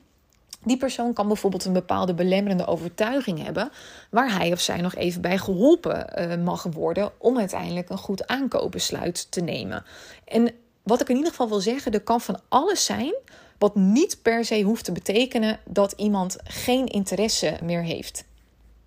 Die 0.64 0.76
persoon 0.76 1.12
kan 1.12 1.26
bijvoorbeeld 1.26 1.64
een 1.64 1.72
bepaalde 1.72 2.14
belemmerende 2.14 2.66
overtuiging 2.66 3.44
hebben, 3.44 3.70
waar 4.10 4.32
hij 4.38 4.52
of 4.52 4.60
zij 4.60 4.80
nog 4.80 4.94
even 4.94 5.20
bij 5.20 5.38
geholpen 5.38 6.06
uh, 6.18 6.44
mag 6.44 6.62
worden 6.62 7.12
om 7.18 7.38
uiteindelijk 7.38 7.90
een 7.90 7.98
goed 7.98 8.26
aankoopbesluit 8.26 9.30
te 9.30 9.40
nemen. 9.40 9.84
En 10.24 10.54
wat 10.84 11.00
ik 11.00 11.08
in 11.08 11.16
ieder 11.16 11.30
geval 11.30 11.48
wil 11.48 11.60
zeggen, 11.60 11.92
er 11.92 12.00
kan 12.00 12.20
van 12.20 12.40
alles 12.48 12.84
zijn 12.84 13.14
wat 13.58 13.74
niet 13.74 14.18
per 14.22 14.44
se 14.44 14.62
hoeft 14.62 14.84
te 14.84 14.92
betekenen 14.92 15.60
dat 15.64 15.92
iemand 15.96 16.36
geen 16.44 16.86
interesse 16.86 17.58
meer 17.62 17.82
heeft. 17.82 18.24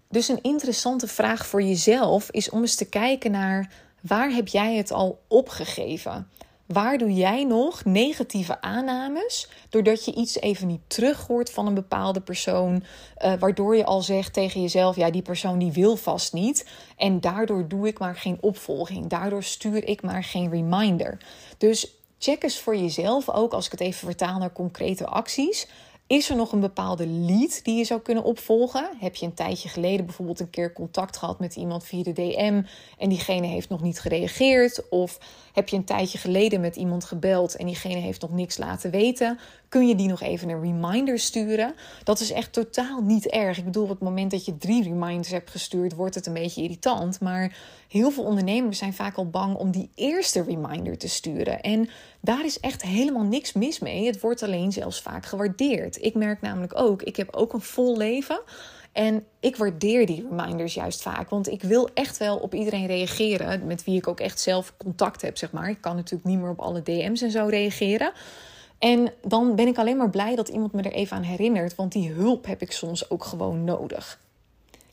Dus 0.10 0.28
een 0.28 0.42
interessante 0.42 1.08
vraag 1.08 1.48
voor 1.48 1.62
jezelf 1.62 2.32
is 2.32 2.50
om 2.50 2.62
eens 2.62 2.76
te 2.76 2.90
kijken 2.90 3.32
naar 3.32 3.72
waar 4.02 4.30
heb 4.30 4.48
jij 4.48 4.76
het 4.76 4.92
al 4.92 5.20
opgegeven? 5.28 6.30
Waar 6.68 6.98
doe 6.98 7.14
jij 7.14 7.44
nog 7.44 7.86
negatieve 7.86 8.62
aannames 8.62 9.50
doordat 9.70 10.06
je 10.06 10.14
iets 10.14 10.40
even 10.40 10.68
niet 10.68 10.82
terug 10.88 11.28
hoort 11.28 11.50
van 11.50 11.68
een 11.68 11.74
bepaalde 11.74 12.22
persoon, 12.22 12.84
uh, 13.26 13.34
waardoor 13.40 13.76
je 13.76 13.86
al 13.86 14.02
zegt 14.02 14.34
tegen 14.34 14.62
jezelf: 14.62 14.96
ja, 14.96 15.12
die 15.12 15.22
persoon 15.22 15.60
die 15.60 15.72
wil 15.72 15.96
vast 15.96 16.34
niet 16.34 16.68
en 16.98 17.20
daardoor 17.20 17.68
doe 17.68 17.88
ik 17.88 18.00
maar 18.00 18.16
geen 18.16 18.38
opvolging, 18.42 19.08
daardoor 19.08 19.44
stuur 19.44 19.88
ik 19.88 20.02
maar 20.02 20.24
geen 20.24 20.50
reminder. 20.50 21.18
Dus 21.58 21.92
check 22.20 22.44
eens 22.44 22.60
voor 22.60 22.76
jezelf 22.76 23.30
ook 23.30 23.54
als 23.54 23.66
ik 23.66 23.72
het 23.72 23.82
even 23.82 24.08
vertaal 24.08 24.40
naar 24.40 24.54
concrete 24.54 25.06
acties. 25.06 25.68
Is 26.08 26.30
er 26.30 26.36
nog 26.36 26.52
een 26.52 26.60
bepaalde 26.60 27.08
lead 27.08 27.64
die 27.64 27.78
je 27.78 27.84
zou 27.84 28.02
kunnen 28.02 28.24
opvolgen? 28.24 28.90
Heb 29.00 29.16
je 29.16 29.26
een 29.26 29.34
tijdje 29.34 29.70
geleden 29.70 30.06
bijvoorbeeld 30.06 30.40
een 30.40 30.50
keer 30.50 30.74
contact 30.74 31.18
gehad 31.18 31.40
met 31.40 31.56
iemand 31.56 31.84
via 31.84 32.04
de 32.04 32.14
DM 32.14 32.62
en 32.98 33.10
diegene 33.10 33.48
heeft 33.48 33.70
nog 33.70 33.82
niet 33.82 34.00
gereageerd? 34.00 34.90
Of 34.90 35.20
heb 35.54 35.70
je 35.70 35.76
een 35.76 35.84
tijdje 35.84 36.18
geleden 36.18 36.62
met 36.62 36.76
iemand 36.76 37.06
gebeld 37.06 37.56
en 37.56 37.66
diegene 37.66 38.00
heeft 38.00 38.22
nog 38.22 38.32
niks 38.32 38.58
laten 38.58 38.92
weten? 38.92 39.40
Kun 39.70 39.88
je 39.88 39.96
die 39.96 40.08
nog 40.08 40.22
even 40.22 40.50
een 40.50 40.62
reminder 40.62 41.20
sturen? 41.20 41.76
Dat 42.04 42.20
is 42.20 42.32
echt 42.32 42.54
totaal 42.54 43.02
niet 43.02 43.28
erg. 43.28 43.58
Ik 43.58 43.66
bedoel, 43.66 43.84
op 43.84 43.90
het 43.90 44.00
moment 44.00 44.32
dat 44.32 44.46
je 44.46 44.58
drie 44.58 44.84
reminders 44.84 45.30
hebt 45.30 45.50
gestuurd, 45.50 45.96
wordt 45.96 46.16
het 46.16 46.26
een 46.26 46.34
beetje 46.34 46.62
irritant. 46.62 47.20
Maar 47.20 47.58
heel 47.88 48.12
veel 48.12 48.24
ondernemers 48.24 48.78
zijn 48.78 48.94
vaak 48.94 49.16
al 49.16 49.30
bang 49.30 49.56
om 49.56 49.72
die 49.72 49.90
eerste 49.96 50.44
reminder 50.44 50.98
te 50.98 51.10
sturen. 51.10 51.62
En 51.62 51.90
daar 52.22 52.46
is 52.46 52.60
echt 52.60 52.82
helemaal 52.82 53.24
niks 53.24 53.54
mis 53.54 53.80
mee. 53.80 54.06
Het 54.06 54.20
wordt 54.20 54.44
alleen 54.44 54.72
zelfs 54.72 55.02
vaak 55.02 55.26
gewaardeerd. 55.26 56.04
Ik 56.04 56.16
merk 56.16 56.42
namelijk 56.42 56.80
ook, 56.80 57.02
ik 57.02 57.16
heb 57.16 57.36
ook 57.36 57.54
een 57.54 57.62
vol 57.62 57.98
leven. 57.98 58.40
En 58.92 59.26
ik 59.40 59.56
waardeer 59.56 60.06
die 60.06 60.28
reminders 60.30 60.74
juist 60.74 61.02
vaak. 61.02 61.30
Want 61.30 61.48
ik 61.50 61.62
wil 61.62 61.90
echt 61.94 62.18
wel 62.18 62.38
op 62.38 62.54
iedereen 62.54 62.86
reageren. 62.86 63.66
Met 63.66 63.84
wie 63.84 63.98
ik 63.98 64.08
ook 64.08 64.20
echt 64.20 64.40
zelf 64.40 64.74
contact 64.78 65.22
heb, 65.22 65.38
zeg 65.38 65.52
maar. 65.52 65.70
Ik 65.70 65.82
kan 65.82 65.96
natuurlijk 65.96 66.30
niet 66.30 66.40
meer 66.40 66.50
op 66.50 66.60
alle 66.60 66.84
DM's 66.84 67.22
en 67.22 67.32
zo 67.32 67.46
reageren. 67.46 68.12
En 68.80 69.14
dan 69.22 69.56
ben 69.56 69.68
ik 69.68 69.78
alleen 69.78 69.98
maar 69.98 70.10
blij 70.10 70.36
dat 70.36 70.48
iemand 70.48 70.74
me 70.74 70.82
er 70.82 70.92
even 70.92 71.18
aan 71.18 71.24
herinnert. 71.24 71.76
Want 71.76 71.92
die 71.92 72.12
hulp 72.12 72.46
heb 72.46 72.62
ik 72.62 72.72
soms 72.72 73.10
ook 73.10 73.24
gewoon 73.24 73.64
nodig. 73.64 74.20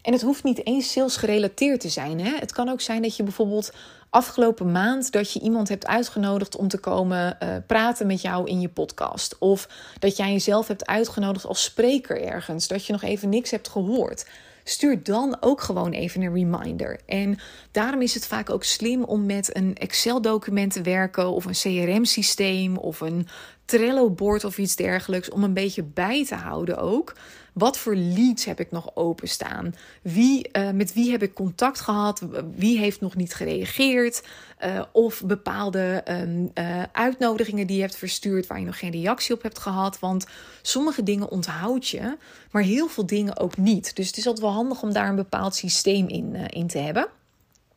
En 0.02 0.12
het 0.12 0.22
hoeft 0.22 0.44
niet 0.44 0.66
eens 0.66 0.92
sales 0.92 1.16
gerelateerd 1.16 1.80
te 1.80 1.88
zijn. 1.88 2.20
Hè? 2.20 2.36
Het 2.38 2.52
kan 2.52 2.68
ook 2.68 2.80
zijn 2.80 3.02
dat 3.02 3.16
je 3.16 3.22
bijvoorbeeld 3.22 3.72
afgelopen 4.10 4.72
maand 4.72 5.12
dat 5.12 5.32
je 5.32 5.40
iemand 5.40 5.68
hebt 5.68 5.86
uitgenodigd 5.86 6.56
om 6.56 6.68
te 6.68 6.78
komen 6.78 7.36
uh, 7.42 7.48
praten 7.66 8.06
met 8.06 8.20
jou 8.20 8.48
in 8.48 8.60
je 8.60 8.68
podcast. 8.68 9.38
Of 9.38 9.68
dat 9.98 10.16
jij 10.16 10.32
jezelf 10.32 10.68
hebt 10.68 10.86
uitgenodigd 10.86 11.46
als 11.46 11.62
spreker 11.62 12.22
ergens. 12.22 12.68
Dat 12.68 12.86
je 12.86 12.92
nog 12.92 13.02
even 13.02 13.28
niks 13.28 13.50
hebt 13.50 13.68
gehoord 13.68 14.24
stuur 14.64 15.02
dan 15.02 15.36
ook 15.40 15.60
gewoon 15.60 15.92
even 15.92 16.22
een 16.22 16.34
reminder. 16.34 17.00
En 17.06 17.38
daarom 17.70 18.02
is 18.02 18.14
het 18.14 18.26
vaak 18.26 18.50
ook 18.50 18.64
slim 18.64 19.04
om 19.04 19.26
met 19.26 19.56
een 19.56 19.76
Excel-document 19.76 20.72
te 20.72 20.82
werken 20.82 21.30
of 21.30 21.44
een 21.44 21.52
CRM-systeem 21.52 22.76
of 22.76 23.00
een 23.00 23.28
Trello-board 23.64 24.44
of 24.44 24.58
iets 24.58 24.76
dergelijks 24.76 25.30
om 25.30 25.44
een 25.44 25.54
beetje 25.54 25.82
bij 25.82 26.26
te 26.26 26.34
houden 26.34 26.78
ook. 26.78 27.14
Wat 27.52 27.78
voor 27.78 27.94
leads 27.94 28.44
heb 28.44 28.60
ik 28.60 28.70
nog 28.70 28.96
openstaan? 28.96 29.74
Wie, 30.02 30.48
uh, 30.52 30.70
met 30.70 30.92
wie 30.92 31.10
heb 31.10 31.22
ik 31.22 31.34
contact 31.34 31.80
gehad? 31.80 32.22
Wie 32.54 32.78
heeft 32.78 33.00
nog 33.00 33.16
niet 33.16 33.34
gereageerd? 33.34 34.22
Uh, 34.64 34.82
of 34.92 35.22
bepaalde 35.24 36.04
um, 36.08 36.50
uh, 36.54 36.82
uitnodigingen 36.92 37.66
die 37.66 37.76
je 37.76 37.82
hebt 37.82 37.96
verstuurd 37.96 38.46
waar 38.46 38.58
je 38.58 38.66
nog 38.66 38.78
geen 38.78 38.90
reactie 38.90 39.34
op 39.34 39.42
hebt 39.42 39.58
gehad. 39.58 39.98
Want 39.98 40.26
sommige 40.62 41.02
dingen 41.02 41.30
onthoud 41.30 41.88
je, 41.88 42.16
maar 42.50 42.62
heel 42.62 42.88
veel 42.88 43.06
dingen 43.06 43.38
ook 43.38 43.56
niet. 43.56 43.96
Dus 43.96 44.06
het 44.06 44.16
is 44.16 44.26
altijd 44.26 44.44
wel 44.46 44.54
handig 44.54 44.82
om 44.82 44.92
daar 44.92 45.08
een 45.08 45.16
bepaald 45.16 45.54
systeem 45.54 46.08
in, 46.08 46.34
in 46.34 46.66
te 46.66 46.78
hebben. 46.78 47.06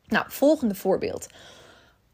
Nou, 0.08 0.26
volgende 0.28 0.76
voorbeeld. 0.76 1.28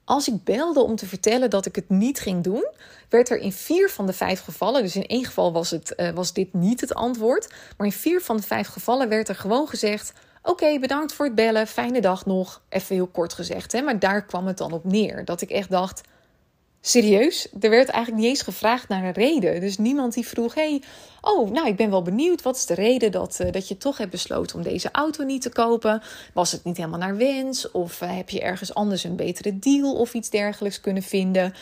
Als 0.05 0.27
ik 0.27 0.43
belde 0.43 0.79
om 0.79 0.95
te 0.95 1.05
vertellen 1.05 1.50
dat 1.50 1.65
ik 1.65 1.75
het 1.75 1.89
niet 1.89 2.19
ging 2.19 2.43
doen, 2.43 2.67
werd 3.10 3.29
er 3.29 3.38
in 3.38 3.51
vier 3.51 3.89
van 3.89 4.05
de 4.05 4.13
vijf 4.13 4.41
gevallen, 4.41 4.81
dus 4.81 4.95
in 4.95 5.05
één 5.05 5.25
geval 5.25 5.53
was, 5.53 5.72
het, 5.72 5.93
uh, 5.98 6.10
was 6.10 6.33
dit 6.33 6.53
niet 6.53 6.81
het 6.81 6.93
antwoord, 6.93 7.53
maar 7.77 7.88
in 7.88 7.93
vier 7.93 8.22
van 8.22 8.38
de 8.38 8.43
vijf 8.43 8.67
gevallen 8.67 9.10
werd 9.10 9.29
er 9.29 9.36
gewoon 9.36 9.67
gezegd: 9.67 10.13
Oké, 10.43 10.79
bedankt 10.79 11.13
voor 11.13 11.25
het 11.25 11.36
bellen, 11.36 11.67
fijne 11.67 12.01
dag 12.01 12.25
nog. 12.25 12.62
Even 12.69 12.95
heel 12.95 13.07
kort 13.07 13.33
gezegd, 13.33 13.72
hè? 13.72 13.81
maar 13.81 14.00
daar 14.00 14.25
kwam 14.25 14.48
het 14.48 14.57
dan 14.57 14.72
op 14.72 14.83
neer. 14.83 15.25
Dat 15.25 15.41
ik 15.41 15.50
echt 15.50 15.69
dacht: 15.69 16.01
Serieus? 16.85 17.47
Er 17.59 17.69
werd 17.69 17.89
eigenlijk 17.89 18.23
niet 18.23 18.31
eens 18.31 18.41
gevraagd 18.41 18.87
naar 18.87 19.03
een 19.03 19.11
reden. 19.11 19.61
Dus 19.61 19.77
niemand 19.77 20.13
die 20.13 20.27
vroeg: 20.27 20.53
hey, 20.53 20.81
oh, 21.21 21.51
nou, 21.51 21.67
ik 21.67 21.75
ben 21.75 21.89
wel 21.89 22.01
benieuwd. 22.01 22.41
Wat 22.41 22.55
is 22.55 22.65
de 22.65 22.73
reden 22.73 23.11
dat, 23.11 23.39
uh, 23.41 23.51
dat 23.51 23.67
je 23.67 23.77
toch 23.77 23.97
hebt 23.97 24.11
besloten 24.11 24.55
om 24.55 24.63
deze 24.63 24.89
auto 24.91 25.23
niet 25.23 25.41
te 25.41 25.49
kopen? 25.49 26.01
Was 26.33 26.51
het 26.51 26.63
niet 26.63 26.77
helemaal 26.77 26.99
naar 26.99 27.17
wens? 27.17 27.71
Of 27.71 28.01
uh, 28.01 28.15
heb 28.15 28.29
je 28.29 28.41
ergens 28.41 28.73
anders 28.73 29.03
een 29.03 29.15
betere 29.15 29.59
deal 29.59 29.93
of 29.93 30.13
iets 30.13 30.29
dergelijks 30.29 30.81
kunnen 30.81 31.03
vinden? 31.03 31.53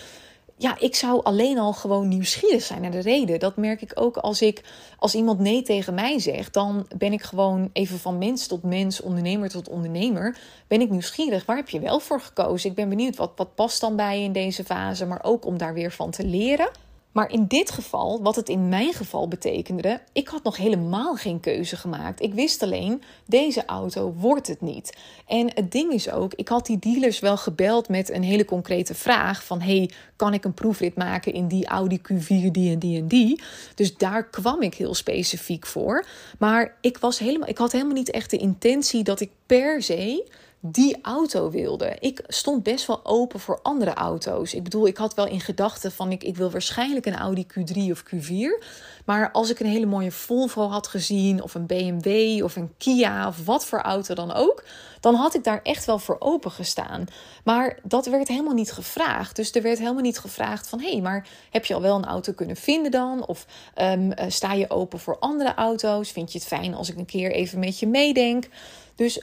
Ja, 0.62 0.80
ik 0.80 0.96
zou 0.96 1.24
alleen 1.24 1.58
al 1.58 1.74
gewoon 1.74 2.08
nieuwsgierig 2.08 2.63
zijn 2.63 2.82
naar 2.82 2.91
de 2.91 3.00
reden. 3.00 3.39
Dat 3.39 3.56
merk 3.56 3.82
ik 3.82 3.91
ook 3.94 4.18
als 4.18 4.41
ik 4.41 4.63
als 4.98 5.15
iemand 5.15 5.39
nee 5.39 5.62
tegen 5.62 5.94
mij 5.94 6.20
zegt, 6.20 6.53
dan 6.53 6.88
ben 6.98 7.13
ik 7.13 7.22
gewoon 7.22 7.70
even 7.74 8.00
van 8.00 8.18
mens 8.18 8.48
tot 8.48 8.63
mens, 8.63 9.01
ondernemer 9.01 9.50
tot 9.50 9.70
ondernemer, 9.70 10.38
ben 10.68 10.82
ik 10.82 10.89
nieuwsgierig. 10.89 11.46
Waar 11.46 11.56
heb 11.56 11.70
je 11.70 11.80
wel 11.80 12.00
voor 12.00 12.22
gekozen? 12.22 12.70
Ik 12.70 12.75
ben 12.75 12.89
benieuwd 12.89 13.15
wat 13.15 13.32
wat 13.36 13.56
past 13.56 13.82
dan 13.82 13.96
bij 13.96 14.20
je 14.20 14.24
in 14.24 14.32
deze 14.32 14.63
fase, 14.63 15.06
maar 15.06 15.24
ook 15.24 15.46
om 15.46 15.58
daar 15.58 15.74
weer 15.74 15.91
van 15.91 16.12
te 16.12 16.25
leren. 16.25 16.70
Maar 17.12 17.32
in 17.32 17.46
dit 17.48 17.72
geval, 17.72 18.22
wat 18.22 18.36
het 18.36 18.50
in 18.50 18.70
mijn 18.70 18.94
geval 18.94 19.27
betekende, 19.27 20.01
ik 20.13 20.27
had 20.27 20.44
nog 20.44 20.58
helemaal 20.58 21.15
geen 21.15 21.39
keuze 21.39 21.75
gemaakt. 21.75 22.22
Ik 22.22 22.34
wist 22.34 22.63
alleen, 22.63 23.01
deze 23.25 23.65
auto 23.65 24.13
wordt 24.18 24.48
het 24.48 24.62
niet. 24.62 24.98
En 25.27 25.51
het 25.53 25.72
ding 25.72 25.94
is 25.94 26.12
ook, 26.12 26.34
ik 26.34 26.48
had 26.48 26.65
die 26.65 26.80
dealers 26.80 27.20
wel 27.20 27.38
gebeld 27.38 27.89
met 27.89 28.10
een 28.10 28.24
hele 28.24 28.46
concrete 28.46 28.94
vraag 28.94 29.44
van, 29.44 29.62
hey, 29.62 29.89
kan 30.15 30.34
ik 30.34 30.46
een 30.46 30.53
proefrit 30.53 30.96
maken 30.96 31.34
in 31.34 31.48
die 31.48 31.68
Audi 31.68 32.00
Q4 32.13 32.51
die 32.51 32.72
en 32.72 32.80
die 32.80 32.98
en 32.98 33.08
die? 33.08 33.41
Dus 33.75 33.98
daar 33.98 34.30
kwam 34.30 34.62
ik 34.62 34.74
heel 34.74 34.94
specifiek 34.94 35.65
voor. 35.68 36.06
Maar 36.39 36.77
ik 36.82 36.98
was 36.98 37.20
helemaal, 37.20 37.48
ik 37.50 37.58
had 37.58 37.72
helemaal 37.72 37.94
niet 37.94 38.12
echt 38.12 38.30
de 38.30 38.38
intentie 38.38 39.03
dat 39.03 39.20
ik 39.20 39.30
per 39.46 39.82
se 39.84 40.25
die 40.63 40.98
auto 41.01 41.50
wilde. 41.50 41.98
Ik 42.00 42.24
stond 42.27 42.63
best 42.63 42.86
wel 42.86 43.06
open 43.06 43.39
voor 43.39 43.60
andere 43.62 43.94
auto's. 43.94 44.53
Ik 44.53 44.63
bedoel, 44.63 44.88
ik 44.88 44.98
had 44.98 45.13
wel 45.13 45.27
in 45.27 45.39
gedachten 45.39 45.91
van 45.91 46.12
ik, 46.12 46.24
ik 46.24 46.38
wil 46.38 46.51
waarschijnlijk 46.51 47.06
een 47.06 47.15
Audi 47.15 47.46
Q3 47.46 47.91
of 47.91 48.03
Q4. 48.03 48.65
Maar 49.06 49.32
als 49.32 49.50
ik 49.50 49.60
een 49.60 49.65
hele 49.65 49.86
mooie 49.86 50.12
Volvo 50.12 50.68
had 50.68 50.88
gezien, 50.88 51.44
of 51.44 51.56
een 51.56 51.65
BMW 51.65 52.44
of 52.44 52.56
een 52.56 52.74
Kia 52.77 53.27
of 53.27 53.46
wat 53.46 53.65
voor 53.65 53.82
auto 53.82 54.13
dan 54.13 54.34
ook, 54.34 54.63
dan 55.00 55.15
had 55.15 55.34
ik 55.34 55.44
daar 55.44 55.60
echt 55.63 55.86
wel 55.86 56.00
voor 56.00 56.15
open 56.20 56.51
gestaan. 56.51 57.06
Maar 57.44 57.80
dat 57.84 58.06
werd 58.06 58.27
helemaal 58.27 58.53
niet 58.53 58.72
gevraagd. 58.72 59.36
Dus 59.36 59.51
er 59.51 59.62
werd 59.62 59.80
helemaal 59.80 60.01
niet 60.01 60.20
gevraagd 60.20 60.68
van 60.68 60.80
hey, 60.80 61.01
maar 61.01 61.27
heb 61.50 61.65
je 61.65 61.74
al 61.74 61.82
wel 61.82 61.96
een 61.96 62.06
auto 62.06 62.34
kunnen 62.34 62.56
vinden 62.56 62.91
dan? 62.91 63.25
Of 63.25 63.46
um, 63.82 64.12
sta 64.27 64.53
je 64.53 64.70
open 64.70 65.00
voor 65.00 65.20
andere 65.20 65.53
auto's? 65.53 66.12
Vind 66.12 66.32
je 66.32 66.38
het 66.38 66.48
fijn 66.48 66.74
als 66.74 66.89
ik 66.89 66.98
een 66.98 67.06
keer 67.06 67.32
even 67.32 67.60
met 67.60 67.80
je 67.80 67.88
meedenk? 67.88 68.48
Dus 68.96 69.22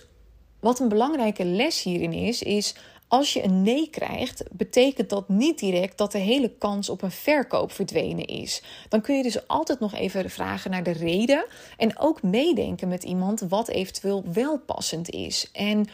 wat 0.60 0.78
een 0.78 0.88
belangrijke 0.88 1.44
les 1.44 1.82
hierin 1.82 2.12
is, 2.12 2.42
is 2.42 2.74
als 3.08 3.32
je 3.32 3.44
een 3.44 3.62
nee 3.62 3.90
krijgt, 3.90 4.42
betekent 4.52 5.10
dat 5.10 5.28
niet 5.28 5.58
direct 5.58 5.98
dat 5.98 6.12
de 6.12 6.18
hele 6.18 6.50
kans 6.58 6.88
op 6.88 7.02
een 7.02 7.10
verkoop 7.10 7.72
verdwenen 7.72 8.24
is. 8.24 8.62
Dan 8.88 9.00
kun 9.00 9.16
je 9.16 9.22
dus 9.22 9.48
altijd 9.48 9.80
nog 9.80 9.94
even 9.94 10.30
vragen 10.30 10.70
naar 10.70 10.82
de 10.82 10.90
reden 10.92 11.44
en 11.76 11.98
ook 11.98 12.22
meedenken 12.22 12.88
met 12.88 13.04
iemand 13.04 13.40
wat 13.40 13.68
eventueel 13.68 14.24
wel 14.32 14.58
passend 14.58 15.10
is. 15.10 15.48
En 15.52 15.88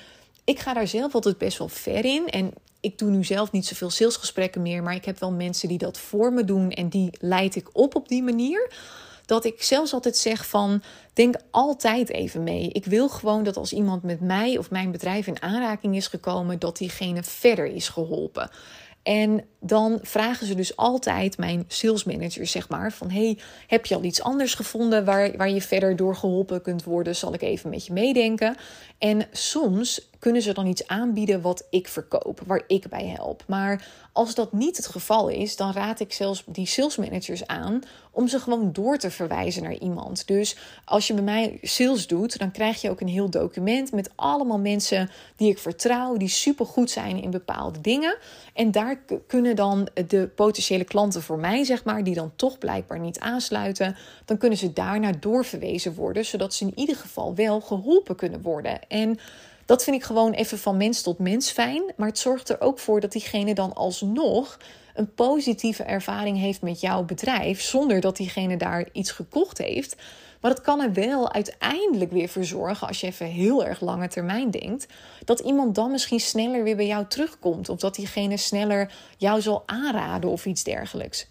ik 0.44 0.58
ga 0.58 0.74
daar 0.74 0.88
zelf 0.88 1.14
altijd 1.14 1.38
best 1.38 1.58
wel 1.58 1.68
ver 1.68 2.04
in. 2.04 2.28
En 2.28 2.52
ik 2.80 2.98
doe 2.98 3.10
nu 3.10 3.24
zelf 3.24 3.52
niet 3.52 3.66
zoveel 3.66 3.90
salesgesprekken 3.90 4.62
meer, 4.62 4.82
maar 4.82 4.94
ik 4.94 5.04
heb 5.04 5.18
wel 5.18 5.32
mensen 5.32 5.68
die 5.68 5.78
dat 5.78 5.98
voor 5.98 6.32
me 6.32 6.44
doen 6.44 6.70
en 6.70 6.88
die 6.88 7.10
leid 7.20 7.56
ik 7.56 7.68
op 7.72 7.94
op 7.94 8.08
die 8.08 8.22
manier 8.22 8.70
dat 9.24 9.44
ik 9.44 9.62
zelfs 9.62 9.92
altijd 9.92 10.16
zeg 10.16 10.46
van 10.46 10.82
denk 11.12 11.36
altijd 11.50 12.10
even 12.10 12.42
mee. 12.42 12.68
Ik 12.68 12.84
wil 12.84 13.08
gewoon 13.08 13.44
dat 13.44 13.56
als 13.56 13.72
iemand 13.72 14.02
met 14.02 14.20
mij 14.20 14.58
of 14.58 14.70
mijn 14.70 14.90
bedrijf 14.90 15.26
in 15.26 15.42
aanraking 15.42 15.96
is 15.96 16.06
gekomen, 16.06 16.58
dat 16.58 16.76
diegene 16.76 17.22
verder 17.22 17.66
is 17.66 17.88
geholpen. 17.88 18.50
En 19.04 19.44
dan 19.60 19.98
vragen 20.02 20.46
ze 20.46 20.54
dus 20.54 20.76
altijd 20.76 21.38
mijn 21.38 21.64
sales 21.68 22.04
manager, 22.04 22.46
zeg 22.46 22.68
maar, 22.68 22.92
van 22.92 23.10
hey, 23.10 23.38
heb 23.66 23.86
je 23.86 23.94
al 23.94 24.02
iets 24.02 24.22
anders 24.22 24.54
gevonden 24.54 25.04
waar, 25.04 25.36
waar 25.36 25.50
je 25.50 25.62
verder 25.62 25.96
door 25.96 26.16
geholpen 26.16 26.62
kunt 26.62 26.84
worden? 26.84 27.16
Zal 27.16 27.34
ik 27.34 27.42
even 27.42 27.70
met 27.70 27.86
je 27.86 27.92
meedenken? 27.92 28.56
En 28.98 29.26
soms 29.32 30.10
kunnen 30.24 30.42
ze 30.42 30.52
dan 30.52 30.66
iets 30.66 30.86
aanbieden 30.86 31.40
wat 31.40 31.66
ik 31.70 31.88
verkoop, 31.88 32.40
waar 32.46 32.62
ik 32.66 32.88
bij 32.88 33.06
help. 33.06 33.44
Maar 33.46 33.88
als 34.12 34.34
dat 34.34 34.52
niet 34.52 34.76
het 34.76 34.86
geval 34.86 35.28
is, 35.28 35.56
dan 35.56 35.72
raad 35.72 36.00
ik 36.00 36.12
zelfs 36.12 36.44
die 36.46 36.66
sales 36.66 36.96
managers 36.96 37.46
aan 37.46 37.82
om 38.10 38.28
ze 38.28 38.38
gewoon 38.38 38.72
door 38.72 38.98
te 38.98 39.10
verwijzen 39.10 39.62
naar 39.62 39.78
iemand. 39.78 40.26
Dus 40.26 40.56
als 40.84 41.06
je 41.06 41.14
bij 41.14 41.22
mij 41.22 41.58
sales 41.62 42.06
doet, 42.06 42.38
dan 42.38 42.50
krijg 42.50 42.80
je 42.80 42.90
ook 42.90 43.00
een 43.00 43.08
heel 43.08 43.30
document 43.30 43.92
met 43.92 44.10
allemaal 44.14 44.58
mensen 44.58 45.10
die 45.36 45.50
ik 45.50 45.58
vertrouw, 45.58 46.16
die 46.16 46.28
super 46.28 46.66
goed 46.66 46.90
zijn 46.90 47.22
in 47.22 47.30
bepaalde 47.30 47.80
dingen. 47.80 48.16
En 48.54 48.70
daar 48.70 48.98
kunnen 49.26 49.56
dan 49.56 49.88
de 50.08 50.28
potentiële 50.34 50.84
klanten 50.84 51.22
voor 51.22 51.38
mij, 51.38 51.64
zeg 51.64 51.84
maar, 51.84 52.04
die 52.04 52.14
dan 52.14 52.32
toch 52.36 52.58
blijkbaar 52.58 52.98
niet 53.00 53.20
aansluiten, 53.20 53.96
dan 54.24 54.38
kunnen 54.38 54.58
ze 54.58 54.72
daarna 54.72 55.12
doorverwezen 55.20 55.94
worden, 55.94 56.24
zodat 56.24 56.54
ze 56.54 56.64
in 56.64 56.78
ieder 56.78 56.96
geval 56.96 57.34
wel 57.34 57.60
geholpen 57.60 58.16
kunnen 58.16 58.42
worden. 58.42 58.88
En 58.88 59.18
dat 59.66 59.84
vind 59.84 59.96
ik 59.96 60.02
gewoon 60.02 60.32
even 60.32 60.58
van 60.58 60.76
mens 60.76 61.02
tot 61.02 61.18
mens 61.18 61.50
fijn. 61.50 61.92
Maar 61.96 62.08
het 62.08 62.18
zorgt 62.18 62.48
er 62.48 62.60
ook 62.60 62.78
voor 62.78 63.00
dat 63.00 63.12
diegene 63.12 63.54
dan 63.54 63.74
alsnog 63.74 64.58
een 64.94 65.14
positieve 65.14 65.82
ervaring 65.82 66.38
heeft 66.38 66.62
met 66.62 66.80
jouw 66.80 67.04
bedrijf. 67.04 67.60
Zonder 67.60 68.00
dat 68.00 68.16
diegene 68.16 68.56
daar 68.56 68.88
iets 68.92 69.10
gekocht 69.10 69.58
heeft. 69.58 69.96
Maar 70.40 70.54
dat 70.54 70.62
kan 70.62 70.80
er 70.80 70.92
wel 70.92 71.32
uiteindelijk 71.32 72.12
weer 72.12 72.28
voor 72.28 72.44
zorgen, 72.44 72.88
als 72.88 73.00
je 73.00 73.06
even 73.06 73.26
heel 73.26 73.64
erg 73.64 73.80
lange 73.80 74.08
termijn 74.08 74.50
denkt, 74.50 74.86
dat 75.24 75.40
iemand 75.40 75.74
dan 75.74 75.90
misschien 75.90 76.20
sneller 76.20 76.62
weer 76.62 76.76
bij 76.76 76.86
jou 76.86 77.06
terugkomt. 77.08 77.68
Of 77.68 77.78
dat 77.78 77.94
diegene 77.94 78.36
sneller 78.36 78.92
jou 79.16 79.40
zal 79.40 79.62
aanraden 79.66 80.30
of 80.30 80.46
iets 80.46 80.64
dergelijks. 80.64 81.26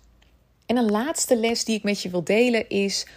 En 0.65 0.77
een 0.77 0.91
laatste 0.91 1.35
les 1.37 1.65
die 1.65 1.77
ik 1.77 1.83
met 1.83 2.01
je 2.01 2.09
wil 2.09 2.23
delen 2.23 2.69
is 2.69 3.07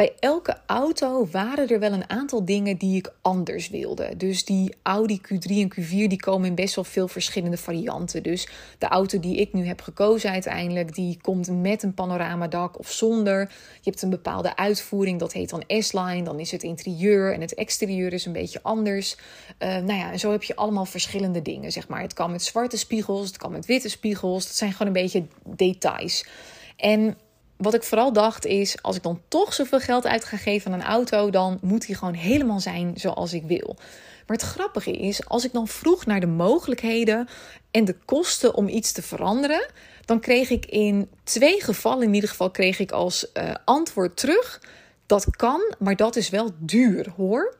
bij 0.00 0.14
elke 0.18 0.56
auto 0.66 1.28
waren 1.30 1.68
er 1.68 1.78
wel 1.78 1.92
een 1.92 2.10
aantal 2.10 2.44
dingen 2.44 2.76
die 2.76 2.96
ik 2.96 3.12
anders 3.22 3.68
wilde. 3.68 4.16
Dus 4.16 4.44
die 4.44 4.74
Audi 4.82 5.20
Q3 5.20 5.50
en 5.50 5.72
Q4 5.74 5.88
die 5.88 6.20
komen 6.20 6.48
in 6.48 6.54
best 6.54 6.74
wel 6.74 6.84
veel 6.84 7.08
verschillende 7.08 7.56
varianten. 7.56 8.22
Dus 8.22 8.48
de 8.78 8.86
auto 8.86 9.20
die 9.20 9.36
ik 9.36 9.52
nu 9.52 9.66
heb 9.66 9.80
gekozen 9.80 10.30
uiteindelijk, 10.30 10.94
die 10.94 11.18
komt 11.20 11.60
met 11.60 11.82
een 11.82 11.94
panoramadak 11.94 12.78
of 12.78 12.90
zonder. 12.90 13.40
Je 13.80 13.90
hebt 13.90 14.02
een 14.02 14.10
bepaalde 14.10 14.56
uitvoering, 14.56 15.18
dat 15.18 15.32
heet 15.32 15.50
dan 15.50 15.64
S-Line. 15.66 16.22
Dan 16.22 16.40
is 16.40 16.50
het 16.50 16.62
interieur 16.62 17.32
en 17.32 17.40
het 17.40 17.54
exterieur 17.54 18.12
is 18.12 18.26
een 18.26 18.32
beetje 18.32 18.62
anders. 18.62 19.16
Uh, 19.58 19.68
nou 19.68 19.98
ja, 19.98 20.12
en 20.12 20.18
zo 20.18 20.30
heb 20.30 20.42
je 20.42 20.56
allemaal 20.56 20.86
verschillende 20.86 21.42
dingen, 21.42 21.72
zeg 21.72 21.88
maar. 21.88 22.02
Het 22.02 22.14
kan 22.14 22.30
met 22.30 22.42
zwarte 22.42 22.76
spiegels, 22.76 23.26
het 23.26 23.36
kan 23.36 23.52
met 23.52 23.66
witte 23.66 23.88
spiegels. 23.88 24.46
Dat 24.46 24.56
zijn 24.56 24.72
gewoon 24.72 24.86
een 24.86 25.02
beetje 25.02 25.26
details. 25.44 26.26
En 26.76 27.16
wat 27.60 27.74
ik 27.74 27.82
vooral 27.82 28.12
dacht 28.12 28.46
is, 28.46 28.82
als 28.82 28.96
ik 28.96 29.02
dan 29.02 29.22
toch 29.28 29.54
zoveel 29.54 29.80
geld 29.80 30.06
uit 30.06 30.24
ga 30.24 30.36
geven 30.36 30.72
aan 30.72 30.80
een 30.80 30.86
auto, 30.86 31.30
dan 31.30 31.58
moet 31.62 31.86
die 31.86 31.96
gewoon 31.96 32.14
helemaal 32.14 32.60
zijn 32.60 32.92
zoals 32.94 33.32
ik 33.32 33.42
wil. 33.42 33.76
Maar 34.26 34.36
het 34.36 34.46
grappige 34.46 34.92
is, 34.92 35.28
als 35.28 35.44
ik 35.44 35.52
dan 35.52 35.68
vroeg 35.68 36.06
naar 36.06 36.20
de 36.20 36.26
mogelijkheden 36.26 37.28
en 37.70 37.84
de 37.84 37.96
kosten 38.04 38.54
om 38.54 38.68
iets 38.68 38.92
te 38.92 39.02
veranderen, 39.02 39.66
dan 40.04 40.20
kreeg 40.20 40.50
ik 40.50 40.66
in 40.66 41.10
twee 41.24 41.62
gevallen, 41.62 42.06
in 42.06 42.14
ieder 42.14 42.28
geval 42.28 42.50
kreeg 42.50 42.78
ik 42.78 42.90
als 42.90 43.26
uh, 43.34 43.54
antwoord 43.64 44.16
terug, 44.16 44.60
dat 45.06 45.36
kan, 45.36 45.74
maar 45.78 45.96
dat 45.96 46.16
is 46.16 46.28
wel 46.28 46.50
duur 46.58 47.12
hoor. 47.16 47.54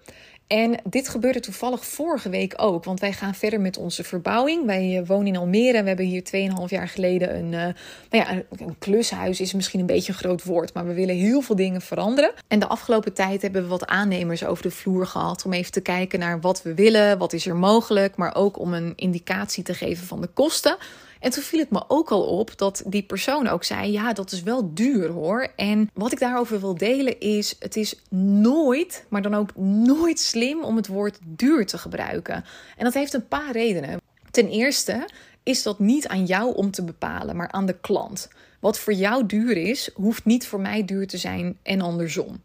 En 0.53 0.81
dit 0.85 1.09
gebeurde 1.09 1.41
toevallig 1.41 1.85
vorige 1.85 2.29
week 2.29 2.55
ook, 2.57 2.85
want 2.85 3.01
wij 3.01 3.13
gaan 3.13 3.35
verder 3.35 3.61
met 3.61 3.77
onze 3.77 4.05
verbouwing. 4.05 4.67
Wij 4.67 4.99
eh, 4.99 5.07
wonen 5.07 5.27
in 5.27 5.37
Almere 5.37 5.77
en 5.77 5.83
we 5.83 5.89
hebben 5.89 6.07
hier 6.07 6.23
2,5 6.23 6.65
jaar 6.67 6.89
geleden 6.89 7.37
een, 7.37 7.45
uh, 7.45 7.51
nou 7.51 7.75
ja, 8.11 8.43
een 8.51 8.79
klushuis, 8.79 9.41
is 9.41 9.53
misschien 9.53 9.81
een 9.81 9.87
beetje 9.87 10.13
een 10.13 10.19
groot 10.19 10.45
woord, 10.45 10.75
maar 10.75 10.87
we 10.87 10.95
willen 10.95 11.15
heel 11.15 11.41
veel 11.41 11.57
dingen 11.57 11.81
veranderen. 11.81 12.33
En 12.49 12.59
de 12.59 12.67
afgelopen 12.67 13.13
tijd 13.13 13.43
hebben 13.43 13.63
we 13.63 13.69
wat 13.69 13.87
aannemers 13.87 14.45
over 14.45 14.63
de 14.63 14.71
vloer 14.71 15.07
gehad 15.07 15.45
om 15.45 15.53
even 15.53 15.73
te 15.73 15.81
kijken 15.81 16.19
naar 16.19 16.41
wat 16.41 16.63
we 16.63 16.75
willen, 16.75 17.19
wat 17.19 17.33
is 17.33 17.47
er 17.47 17.57
mogelijk, 17.57 18.17
maar 18.17 18.35
ook 18.35 18.59
om 18.59 18.75
een 18.75 18.93
indicatie 18.97 19.65
te 19.65 19.75
geven 19.75 20.07
van 20.07 20.21
de 20.21 20.29
kosten. 20.35 20.77
En 21.21 21.31
toen 21.31 21.43
viel 21.43 21.59
het 21.59 21.71
me 21.71 21.85
ook 21.89 22.11
al 22.11 22.23
op 22.23 22.59
dat 22.59 22.83
die 22.87 23.03
persoon 23.03 23.49
ook 23.49 23.65
zei: 23.65 23.93
Ja, 23.93 24.13
dat 24.13 24.33
is 24.33 24.43
wel 24.43 24.75
duur 24.75 25.09
hoor. 25.09 25.49
En 25.57 25.91
wat 25.95 26.13
ik 26.13 26.19
daarover 26.19 26.61
wil 26.61 26.75
delen 26.75 27.21
is: 27.21 27.57
het 27.59 27.77
is 27.77 28.01
nooit, 28.43 29.05
maar 29.09 29.23
dan 29.23 29.35
ook 29.35 29.57
nooit 29.57 30.21
slim 30.21 30.65
om 30.65 30.77
het 30.77 30.87
woord 30.87 31.19
duur 31.23 31.67
te 31.67 31.79
gebruiken. 31.79 32.45
En 32.77 32.85
dat 32.85 32.95
heeft 32.95 33.13
een 33.13 33.29
paar 33.29 33.53
redenen. 33.53 34.01
Ten 34.31 34.49
eerste 34.49 35.09
is 35.43 35.63
dat 35.63 35.79
niet 35.79 36.09
aan 36.09 36.25
jou 36.25 36.55
om 36.55 36.71
te 36.71 36.85
bepalen, 36.85 37.37
maar 37.37 37.51
aan 37.51 37.67
de 37.67 37.79
klant. 37.81 38.29
Wat 38.61 38.79
voor 38.79 38.93
jou 38.93 39.27
duur 39.27 39.57
is, 39.57 39.91
hoeft 39.95 40.25
niet 40.25 40.47
voor 40.47 40.61
mij 40.61 40.85
duur 40.85 41.07
te 41.07 41.17
zijn 41.17 41.59
en 41.63 41.81
andersom. 41.81 42.41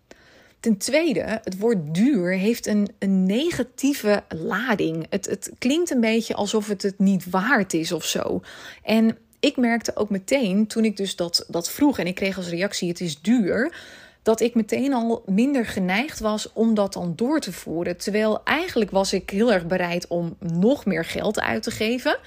Ten 0.65 0.77
tweede, 0.77 1.39
het 1.43 1.57
woord 1.57 1.93
duur 1.93 2.31
heeft 2.31 2.67
een, 2.67 2.89
een 2.99 3.23
negatieve 3.23 4.23
lading. 4.29 5.05
Het, 5.09 5.25
het 5.25 5.51
klinkt 5.57 5.89
een 5.89 5.99
beetje 5.99 6.33
alsof 6.33 6.67
het 6.67 6.81
het 6.81 6.99
niet 6.99 7.29
waard 7.29 7.73
is 7.73 7.91
of 7.91 8.05
zo. 8.05 8.41
En 8.83 9.17
ik 9.39 9.57
merkte 9.57 9.95
ook 9.95 10.09
meteen, 10.09 10.67
toen 10.67 10.85
ik 10.85 10.97
dus 10.97 11.15
dat, 11.15 11.45
dat 11.47 11.71
vroeg 11.71 11.99
en 11.99 12.07
ik 12.07 12.15
kreeg 12.15 12.37
als 12.37 12.49
reactie: 12.49 12.89
het 12.89 13.01
is 13.01 13.21
duur 13.21 13.75
dat 14.23 14.39
ik 14.41 14.55
meteen 14.55 14.93
al 14.93 15.23
minder 15.25 15.65
geneigd 15.65 16.19
was 16.19 16.53
om 16.53 16.73
dat 16.73 16.93
dan 16.93 17.13
door 17.15 17.39
te 17.39 17.51
voeren. 17.51 17.97
Terwijl 17.97 18.43
eigenlijk 18.43 18.91
was 18.91 19.13
ik 19.13 19.29
heel 19.29 19.53
erg 19.53 19.65
bereid 19.65 20.07
om 20.07 20.37
nog 20.39 20.85
meer 20.85 21.05
geld 21.05 21.39
uit 21.39 21.63
te 21.63 21.71
geven. 21.71 22.17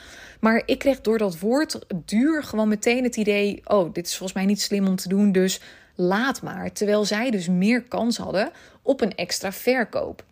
Maar 0.41 0.63
ik 0.67 0.79
kreeg 0.79 1.01
door 1.01 1.19
dat 1.19 1.39
woord 1.39 1.79
duur 2.05 2.43
gewoon 2.43 2.69
meteen 2.69 3.05
het 3.05 3.17
idee: 3.17 3.61
oh, 3.65 3.93
dit 3.93 4.07
is 4.07 4.17
volgens 4.17 4.39
mij 4.39 4.47
niet 4.47 4.61
slim 4.61 4.87
om 4.87 4.97
te 4.97 5.09
doen. 5.09 5.33
Dus 5.33 5.61
laat 6.01 6.43
maar. 6.43 6.73
Terwijl 6.73 7.05
zij 7.05 7.31
dus 7.31 7.49
meer 7.49 7.83
kans 7.83 8.17
hadden 8.17 8.51
op 8.83 9.01
een 9.01 9.15
extra 9.15 9.53
verkoop. 9.53 10.25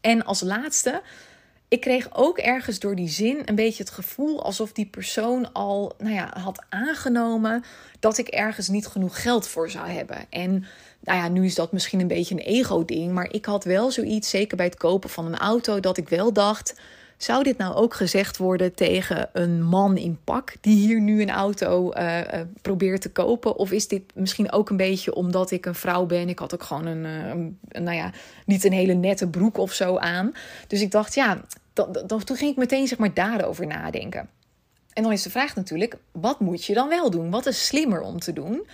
En 0.00 0.24
als 0.24 0.40
laatste, 0.40 1.02
ik 1.68 1.80
kreeg 1.80 2.08
ook 2.12 2.38
ergens 2.38 2.78
door 2.78 2.94
die 2.94 3.08
zin 3.08 3.42
een 3.44 3.54
beetje 3.54 3.82
het 3.82 3.92
gevoel 3.92 4.42
alsof 4.42 4.72
die 4.72 4.86
persoon 4.86 5.52
al 5.52 5.92
nou 5.98 6.14
ja, 6.14 6.38
had 6.40 6.64
aangenomen 6.68 7.64
dat 8.00 8.18
ik 8.18 8.28
ergens 8.28 8.68
niet 8.68 8.86
genoeg 8.86 9.22
geld 9.22 9.48
voor 9.48 9.70
zou 9.70 9.88
hebben. 9.88 10.26
En 10.30 10.50
nou 11.00 11.18
ja, 11.18 11.28
nu 11.28 11.44
is 11.44 11.54
dat 11.54 11.72
misschien 11.72 12.00
een 12.00 12.06
beetje 12.06 12.34
een 12.34 12.40
ego-ding, 12.40 13.12
maar 13.12 13.32
ik 13.32 13.44
had 13.44 13.64
wel 13.64 13.90
zoiets, 13.90 14.30
zeker 14.30 14.56
bij 14.56 14.66
het 14.66 14.76
kopen 14.76 15.10
van 15.10 15.26
een 15.26 15.38
auto, 15.38 15.80
dat 15.80 15.96
ik 15.96 16.08
wel 16.08 16.32
dacht 16.32 16.74
zou 17.18 17.42
dit 17.42 17.58
nou 17.58 17.74
ook 17.74 17.94
gezegd 17.94 18.36
worden 18.36 18.74
tegen 18.74 19.30
een 19.32 19.62
man 19.62 19.96
in 19.96 20.18
pak 20.24 20.54
die 20.60 20.76
hier 20.76 21.00
nu 21.00 21.22
een 21.22 21.30
auto 21.30 21.92
uh, 21.92 22.18
uh, 22.18 22.40
probeert 22.62 23.00
te 23.00 23.10
kopen? 23.10 23.56
Of 23.56 23.70
is 23.70 23.88
dit 23.88 24.02
misschien 24.14 24.52
ook 24.52 24.70
een 24.70 24.76
beetje 24.76 25.14
omdat 25.14 25.50
ik 25.50 25.66
een 25.66 25.74
vrouw 25.74 26.06
ben? 26.06 26.28
Ik 26.28 26.38
had 26.38 26.54
ook 26.54 26.62
gewoon 26.62 26.86
een, 26.86 27.04
een 27.04 27.82
nou 27.82 27.96
ja, 27.96 28.12
niet 28.46 28.64
een 28.64 28.72
hele 28.72 28.94
nette 28.94 29.28
broek 29.28 29.58
of 29.58 29.72
zo 29.72 29.96
aan. 29.96 30.32
Dus 30.66 30.80
ik 30.80 30.90
dacht, 30.90 31.14
ja, 31.14 31.44
toen 32.06 32.36
ging 32.36 32.50
ik 32.50 32.56
meteen 32.56 32.86
zeg 32.86 32.98
maar 32.98 33.14
daarover 33.14 33.66
nadenken. 33.66 34.28
En 34.92 35.02
dan 35.02 35.12
is 35.12 35.22
de 35.22 35.30
vraag 35.30 35.54
natuurlijk, 35.54 35.96
wat 36.12 36.40
moet 36.40 36.64
je 36.64 36.74
dan 36.74 36.88
wel 36.88 37.10
doen? 37.10 37.30
Wat 37.30 37.46
is 37.46 37.66
slimmer 37.66 38.00
om 38.00 38.18
te 38.18 38.32
doen? 38.32 38.66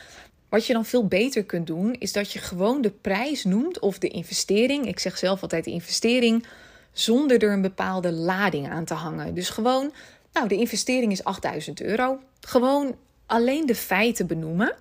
Wat 0.48 0.66
je 0.66 0.72
dan 0.72 0.84
veel 0.84 1.06
beter 1.06 1.44
kunt 1.44 1.66
doen, 1.66 1.94
is 1.98 2.12
dat 2.12 2.32
je 2.32 2.38
gewoon 2.38 2.80
de 2.80 2.90
prijs 2.90 3.44
noemt 3.44 3.78
of 3.78 3.98
de 3.98 4.08
investering. 4.08 4.86
Ik 4.86 4.98
zeg 4.98 5.18
zelf 5.18 5.42
altijd 5.42 5.64
de 5.64 5.70
investering 5.70 6.46
zonder 6.94 7.42
er 7.42 7.52
een 7.52 7.62
bepaalde 7.62 8.12
lading 8.12 8.70
aan 8.70 8.84
te 8.84 8.94
hangen. 8.94 9.34
Dus 9.34 9.48
gewoon, 9.48 9.92
nou, 10.32 10.48
de 10.48 10.56
investering 10.56 11.12
is 11.12 11.24
8000 11.24 11.80
euro. 11.80 12.18
Gewoon 12.40 12.94
alleen 13.26 13.66
de 13.66 13.74
feiten 13.74 14.26
benoemen. 14.26 14.76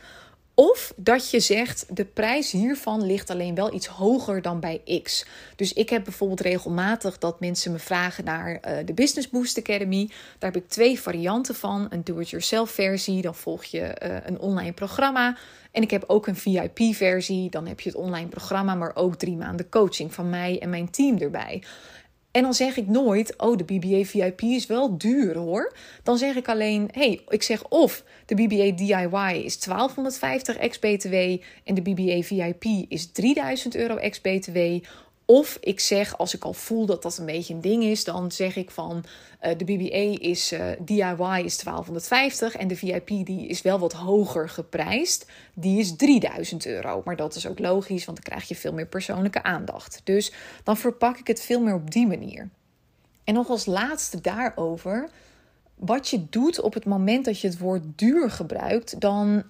Of 0.56 0.94
dat 0.96 1.30
je 1.30 1.40
zegt, 1.40 1.86
de 1.90 2.06
prijs 2.06 2.52
hiervan 2.52 3.06
ligt 3.06 3.30
alleen 3.30 3.56
wel 3.56 3.74
iets 3.74 3.88
hoger 3.88 4.42
dan 4.42 4.60
bij 4.60 5.02
X. 5.04 5.26
Dus 5.56 5.74
ik 5.74 5.90
heb 5.90 6.04
bijvoorbeeld 6.04 6.40
regelmatig 6.40 7.18
dat 7.18 7.40
mensen 7.40 7.72
me 7.72 7.80
vragen 7.80 8.24
naar 8.24 8.52
uh, 8.52 8.78
de 8.86 8.94
Business 8.94 9.30
Boost 9.30 9.58
Academy. 9.58 10.08
Daar 10.40 10.52
heb 10.52 10.64
ik 10.64 10.70
twee 10.70 11.00
varianten 11.00 11.56
van. 11.56 11.88
Een 11.90 12.04
do-it-yourself 12.04 12.72
versie, 12.72 13.22
dan 13.22 13.36
volg 13.36 13.64
je 13.64 13.80
uh, 13.80 14.16
een 14.24 14.40
online 14.40 14.74
programma. 14.74 15.38
En 15.72 15.82
ik 15.82 15.92
heb 15.92 16.04
ook 16.08 16.28
een 16.28 16.36
VIP-versie, 16.36 17.50
dan 17.50 17.68
heb 17.68 17.80
je 17.80 17.90
het 17.90 17.98
online 17.98 18.28
programma, 18.28 18.76
maar 18.76 18.96
ook 18.96 19.16
drie 19.16 19.36
maanden 19.36 19.70
coaching 19.70 20.14
van 20.14 20.30
mij 20.30 20.60
en 20.60 20.70
mijn 20.70 20.90
team 20.90 21.18
erbij. 21.18 21.64
En 22.34 22.42
dan 22.42 22.54
zeg 22.54 22.78
ik 22.78 22.88
nooit, 22.88 23.34
oh, 23.38 23.58
de 23.58 23.64
BBA 23.64 24.04
VIP 24.04 24.42
is 24.42 24.66
wel 24.66 24.98
duur 24.98 25.38
hoor. 25.38 25.76
Dan 26.04 26.18
zeg 26.18 26.36
ik 26.36 26.48
alleen, 26.48 26.90
hey, 26.92 27.22
ik 27.28 27.44
zeg 27.44 27.64
of 27.70 28.04
de 28.26 28.36
BBA 28.36 28.76
DIY 28.76 29.44
is 29.44 29.60
1250 29.60 30.58
ex-BTW 30.58 31.16
en 31.64 31.76
de 31.76 31.82
BBA 31.82 32.22
VIP 32.22 32.64
is 32.88 33.12
3000 33.12 33.76
euro 33.76 33.96
ex-BTW. 33.96 34.58
Of 35.26 35.58
ik 35.62 35.80
zeg, 35.80 36.18
als 36.18 36.34
ik 36.34 36.44
al 36.44 36.54
voel 36.54 36.86
dat 36.86 37.02
dat 37.02 37.18
een 37.18 37.26
beetje 37.26 37.54
een 37.54 37.62
ding 37.62 37.84
is, 37.84 38.04
dan 38.04 38.32
zeg 38.32 38.56
ik 38.56 38.72
van 38.72 39.04
uh, 39.42 39.52
de 39.58 39.66
BBA 39.66 40.24
is 40.28 40.54
uh, 40.54 40.66
DIY 40.80 41.44
is 41.44 41.58
1250 41.58 42.56
en 42.56 42.68
de 42.68 42.76
VIP 42.76 43.08
die 43.08 43.48
is 43.48 43.62
wel 43.62 43.80
wat 43.80 43.94
hoger 43.94 44.50
geprijsd. 44.50 45.26
Die 45.54 45.80
is 45.80 45.96
3000 45.96 46.66
euro. 46.66 47.02
Maar 47.06 47.16
dat 47.16 47.36
is 47.36 47.48
ook 47.48 47.60
logisch, 47.60 48.06
want 48.06 48.18
dan 48.18 48.34
krijg 48.34 48.48
je 48.48 48.56
veel 48.56 48.74
meer 48.74 48.88
persoonlijke 48.88 49.44
aandacht. 49.44 50.02
Dus 50.04 50.34
dan 50.64 50.78
verpak 50.78 51.18
ik 51.18 51.28
het 51.28 51.42
veel 51.42 51.62
meer 51.62 51.76
op 51.76 51.92
die 51.92 52.08
manier. 52.08 52.50
En 53.24 53.34
nog 53.34 53.50
als 53.50 53.66
laatste 53.66 54.22
daarover, 54.22 55.10
wat 55.76 56.10
je 56.10 56.30
doet 56.30 56.62
op 56.62 56.74
het 56.74 56.86
moment 56.86 57.26
dat 57.26 57.40
je 57.40 57.48
het 57.48 57.58
woord 57.58 57.84
duur 57.96 58.32
gebruikt, 58.32 59.00
dan 59.00 59.44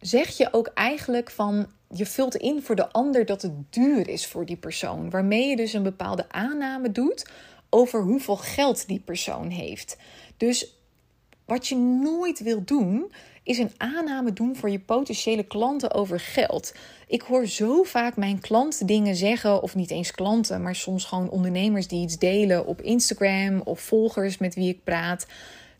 zeg 0.00 0.36
je 0.36 0.48
ook 0.52 0.70
eigenlijk 0.74 1.30
van 1.30 1.66
je 1.96 2.06
vult 2.06 2.34
in 2.34 2.62
voor 2.62 2.76
de 2.76 2.92
ander 2.92 3.26
dat 3.26 3.42
het 3.42 3.72
duur 3.72 4.08
is 4.08 4.26
voor 4.26 4.46
die 4.46 4.56
persoon. 4.56 5.10
Waarmee 5.10 5.48
je 5.48 5.56
dus 5.56 5.72
een 5.72 5.82
bepaalde 5.82 6.28
aanname 6.28 6.92
doet 6.92 7.26
over 7.70 8.02
hoeveel 8.02 8.36
geld 8.36 8.88
die 8.88 9.00
persoon 9.00 9.48
heeft. 9.48 9.96
Dus 10.36 10.76
wat 11.44 11.66
je 11.66 11.76
nooit 11.76 12.42
wil 12.42 12.64
doen, 12.64 13.12
is 13.42 13.58
een 13.58 13.72
aanname 13.76 14.32
doen 14.32 14.56
voor 14.56 14.70
je 14.70 14.80
potentiële 14.80 15.42
klanten 15.42 15.92
over 15.92 16.20
geld. 16.20 16.74
Ik 17.06 17.22
hoor 17.22 17.46
zo 17.46 17.82
vaak 17.82 18.16
mijn 18.16 18.40
klanten 18.40 18.86
dingen 18.86 19.16
zeggen, 19.16 19.62
of 19.62 19.74
niet 19.74 19.90
eens 19.90 20.10
klanten, 20.10 20.62
maar 20.62 20.74
soms 20.74 21.04
gewoon 21.04 21.30
ondernemers 21.30 21.88
die 21.88 22.02
iets 22.02 22.18
delen 22.18 22.66
op 22.66 22.82
Instagram 22.82 23.60
of 23.60 23.80
volgers 23.80 24.38
met 24.38 24.54
wie 24.54 24.68
ik 24.68 24.84
praat. 24.84 25.26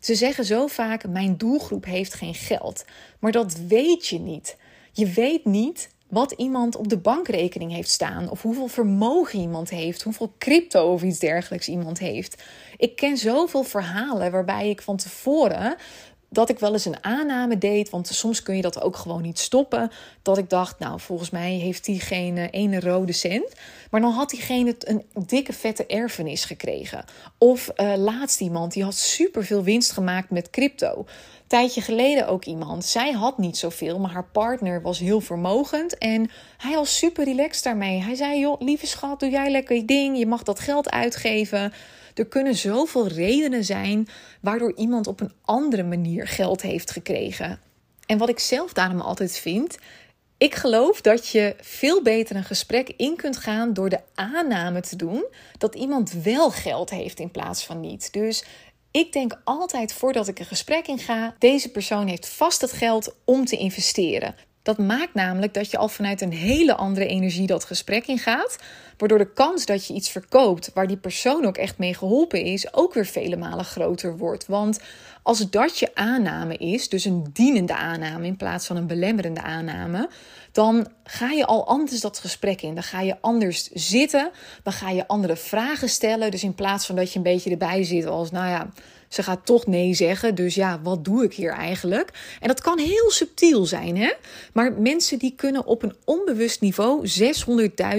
Ze 0.00 0.14
zeggen 0.14 0.44
zo 0.44 0.66
vaak: 0.66 1.08
Mijn 1.08 1.36
doelgroep 1.36 1.84
heeft 1.84 2.14
geen 2.14 2.34
geld. 2.34 2.84
Maar 3.18 3.32
dat 3.32 3.56
weet 3.68 4.06
je 4.06 4.18
niet. 4.18 4.56
Je 4.92 5.06
weet 5.06 5.44
niet 5.44 5.93
wat 6.14 6.32
iemand 6.32 6.76
op 6.76 6.88
de 6.88 6.98
bankrekening 6.98 7.72
heeft 7.72 7.90
staan, 7.90 8.30
of 8.30 8.42
hoeveel 8.42 8.68
vermogen 8.68 9.38
iemand 9.38 9.70
heeft, 9.70 10.02
hoeveel 10.02 10.32
crypto 10.38 10.92
of 10.92 11.02
iets 11.02 11.18
dergelijks 11.18 11.68
iemand 11.68 11.98
heeft. 11.98 12.42
Ik 12.76 12.96
ken 12.96 13.16
zoveel 13.16 13.62
verhalen 13.62 14.30
waarbij 14.30 14.70
ik 14.70 14.82
van 14.82 14.96
tevoren 14.96 15.76
dat 16.34 16.48
ik 16.48 16.58
wel 16.58 16.72
eens 16.72 16.84
een 16.84 17.04
aanname 17.04 17.58
deed, 17.58 17.90
want 17.90 18.06
soms 18.06 18.42
kun 18.42 18.56
je 18.56 18.62
dat 18.62 18.80
ook 18.80 18.96
gewoon 18.96 19.22
niet 19.22 19.38
stoppen. 19.38 19.90
Dat 20.22 20.38
ik 20.38 20.50
dacht, 20.50 20.78
nou, 20.78 21.00
volgens 21.00 21.30
mij 21.30 21.52
heeft 21.52 21.88
eh, 21.88 22.46
ene 22.50 22.80
rode 22.80 23.12
cent. 23.12 23.52
Maar 23.90 24.00
dan 24.00 24.12
had 24.12 24.30
diegene 24.30 24.74
een 24.78 25.04
dikke 25.26 25.52
vette 25.52 25.86
erfenis 25.86 26.44
gekregen. 26.44 27.04
Of 27.38 27.70
uh, 27.76 27.94
laatst 27.96 28.40
iemand 28.40 28.72
die 28.72 28.84
had 28.84 28.94
superveel 28.94 29.62
winst 29.62 29.92
gemaakt 29.92 30.30
met 30.30 30.50
crypto. 30.50 31.06
Tijdje 31.46 31.80
geleden 31.80 32.28
ook 32.28 32.44
iemand. 32.44 32.84
Zij 32.84 33.12
had 33.12 33.38
niet 33.38 33.56
zoveel, 33.56 33.98
maar 33.98 34.10
haar 34.10 34.28
partner 34.32 34.82
was 34.82 34.98
heel 34.98 35.20
vermogend. 35.20 35.98
En 35.98 36.30
hij 36.56 36.74
was 36.74 36.98
super 36.98 37.24
relaxed 37.24 37.64
daarmee. 37.64 38.02
Hij 38.02 38.14
zei: 38.14 38.38
Joh, 38.38 38.60
lieve 38.60 38.86
schat, 38.86 39.20
doe 39.20 39.30
jij 39.30 39.50
lekker 39.50 39.76
je 39.76 39.84
ding. 39.84 40.18
Je 40.18 40.26
mag 40.26 40.42
dat 40.42 40.60
geld 40.60 40.90
uitgeven. 40.90 41.72
Er 42.14 42.26
kunnen 42.26 42.54
zoveel 42.54 43.06
redenen 43.06 43.64
zijn 43.64 44.08
waardoor 44.40 44.76
iemand 44.76 45.06
op 45.06 45.20
een 45.20 45.32
andere 45.44 45.82
manier 45.82 46.26
geld 46.28 46.62
heeft 46.62 46.90
gekregen. 46.90 47.60
En 48.06 48.18
wat 48.18 48.28
ik 48.28 48.38
zelf 48.38 48.72
daarom 48.72 49.00
altijd 49.00 49.38
vind, 49.38 49.78
ik 50.38 50.54
geloof 50.54 51.00
dat 51.00 51.28
je 51.28 51.56
veel 51.60 52.02
beter 52.02 52.36
een 52.36 52.44
gesprek 52.44 52.88
in 52.96 53.16
kunt 53.16 53.36
gaan 53.36 53.72
door 53.72 53.88
de 53.88 54.00
aanname 54.14 54.80
te 54.80 54.96
doen 54.96 55.24
dat 55.58 55.74
iemand 55.74 56.12
wel 56.12 56.50
geld 56.50 56.90
heeft 56.90 57.18
in 57.18 57.30
plaats 57.30 57.64
van 57.64 57.80
niet. 57.80 58.12
Dus 58.12 58.44
ik 58.96 59.12
denk 59.12 59.40
altijd 59.44 59.92
voordat 59.92 60.28
ik 60.28 60.38
een 60.38 60.44
gesprek 60.44 60.86
inga, 60.86 61.34
deze 61.38 61.70
persoon 61.70 62.06
heeft 62.06 62.28
vast 62.28 62.60
het 62.60 62.72
geld 62.72 63.14
om 63.24 63.44
te 63.44 63.56
investeren. 63.56 64.34
Dat 64.62 64.78
maakt 64.78 65.14
namelijk 65.14 65.54
dat 65.54 65.70
je 65.70 65.76
al 65.76 65.88
vanuit 65.88 66.20
een 66.20 66.32
hele 66.32 66.74
andere 66.74 67.06
energie 67.06 67.46
dat 67.46 67.64
gesprek 67.64 68.06
ingaat. 68.06 68.58
Waardoor 68.98 69.18
de 69.18 69.32
kans 69.32 69.66
dat 69.66 69.86
je 69.86 69.94
iets 69.94 70.10
verkoopt 70.10 70.70
waar 70.74 70.86
die 70.86 70.96
persoon 70.96 71.44
ook 71.44 71.56
echt 71.56 71.78
mee 71.78 71.94
geholpen 71.94 72.44
is, 72.44 72.74
ook 72.74 72.94
weer 72.94 73.06
vele 73.06 73.36
malen 73.36 73.64
groter 73.64 74.16
wordt. 74.16 74.46
Want 74.46 74.80
als 75.22 75.50
dat 75.50 75.78
je 75.78 75.94
aanname 75.94 76.56
is, 76.56 76.88
dus 76.88 77.04
een 77.04 77.26
dienende 77.32 77.74
aanname 77.74 78.26
in 78.26 78.36
plaats 78.36 78.66
van 78.66 78.76
een 78.76 78.86
belemmerende 78.86 79.42
aanname, 79.42 80.08
dan 80.54 80.86
ga 81.04 81.30
je 81.30 81.46
al 81.46 81.66
anders 81.66 82.00
dat 82.00 82.18
gesprek 82.18 82.62
in. 82.62 82.74
Dan 82.74 82.82
ga 82.82 83.00
je 83.00 83.16
anders 83.20 83.70
zitten, 83.72 84.30
dan 84.62 84.72
ga 84.72 84.90
je 84.90 85.06
andere 85.06 85.36
vragen 85.36 85.88
stellen. 85.88 86.30
Dus 86.30 86.42
in 86.42 86.54
plaats 86.54 86.86
van 86.86 86.96
dat 86.96 87.12
je 87.12 87.16
een 87.16 87.24
beetje 87.24 87.50
erbij 87.50 87.84
zit 87.84 88.06
als, 88.06 88.30
nou 88.30 88.48
ja, 88.48 88.70
ze 89.14 89.22
gaat 89.22 89.46
toch 89.46 89.66
nee 89.66 89.94
zeggen. 89.94 90.34
Dus 90.34 90.54
ja, 90.54 90.80
wat 90.82 91.04
doe 91.04 91.24
ik 91.24 91.34
hier 91.34 91.52
eigenlijk? 91.52 92.10
En 92.40 92.48
dat 92.48 92.60
kan 92.60 92.78
heel 92.78 93.10
subtiel 93.10 93.66
zijn, 93.66 93.96
hè? 93.96 94.12
Maar 94.52 94.72
mensen 94.72 95.18
die 95.18 95.34
kunnen 95.36 95.66
op 95.66 95.82
een 95.82 95.94
onbewust 96.04 96.60
niveau 96.60 97.08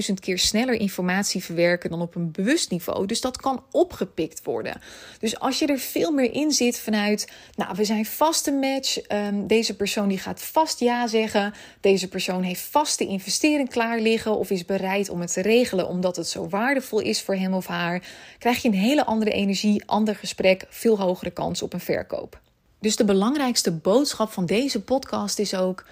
600.000 0.08 0.14
keer 0.20 0.40
sneller 0.40 0.74
informatie 0.74 1.44
verwerken 1.44 1.90
dan 1.90 2.02
op 2.02 2.16
een 2.16 2.32
bewust 2.32 2.72
niveau. 2.72 3.06
Dus 3.06 3.22
dat 3.22 3.38
kan 3.38 3.64
opgepikt 3.72 4.44
worden. 4.44 4.82
Dus 5.20 5.40
als 5.40 5.60
je 5.60 5.66
er 5.66 5.80
veel 5.80 6.12
meer 6.12 6.34
in 6.34 6.52
zit 6.52 6.80
vanuit, 6.80 7.32
nou, 7.56 7.76
we 7.76 7.86
zijn 7.86 8.06
vast 8.06 8.48
een 8.48 8.60
match. 8.60 8.98
Um, 9.12 9.48
deze 9.48 9.76
persoon 9.76 10.08
die 10.08 10.18
gaat 10.18 10.42
vast 10.42 10.80
ja 10.80 11.08
zeggen. 11.08 11.54
Deze 11.82 12.08
persoon 12.08 12.44
heeft 12.44 12.62
vast 12.62 12.98
de 12.98 13.08
investering 13.08 13.70
klaar 13.70 14.00
liggen 14.00 14.38
of 14.38 14.50
is 14.50 14.66
bereid 14.66 15.10
om 15.10 15.22
het 15.22 15.34
te 15.34 15.42
regelen 15.42 15.88
omdat 15.88 16.16
het 16.16 16.28
zo 16.28 16.50
waardevol 16.50 17.00
is 17.00 17.22
voor 17.22 17.36
hem 17.36 17.54
of 17.54 17.68
haar. 17.68 18.02
Krijg 18.40 18.62
je 18.62 18.68
een 18.68 18.74
hele 18.74 19.06
andere 19.06 19.32
energie, 19.32 19.84
ander 19.86 20.16
gesprek, 20.16 20.66
veel 20.70 20.98
hogere 21.06 21.32
kans 21.32 21.62
op 21.62 21.74
een 21.74 21.80
verkoop. 21.80 22.40
Dus 22.80 22.96
de 22.96 23.06
belangrijkste 23.06 23.72
boodschap 23.72 24.32
van 24.32 24.46
deze 24.46 24.82
podcast 24.82 25.40
is 25.40 25.56
ook: 25.56 25.86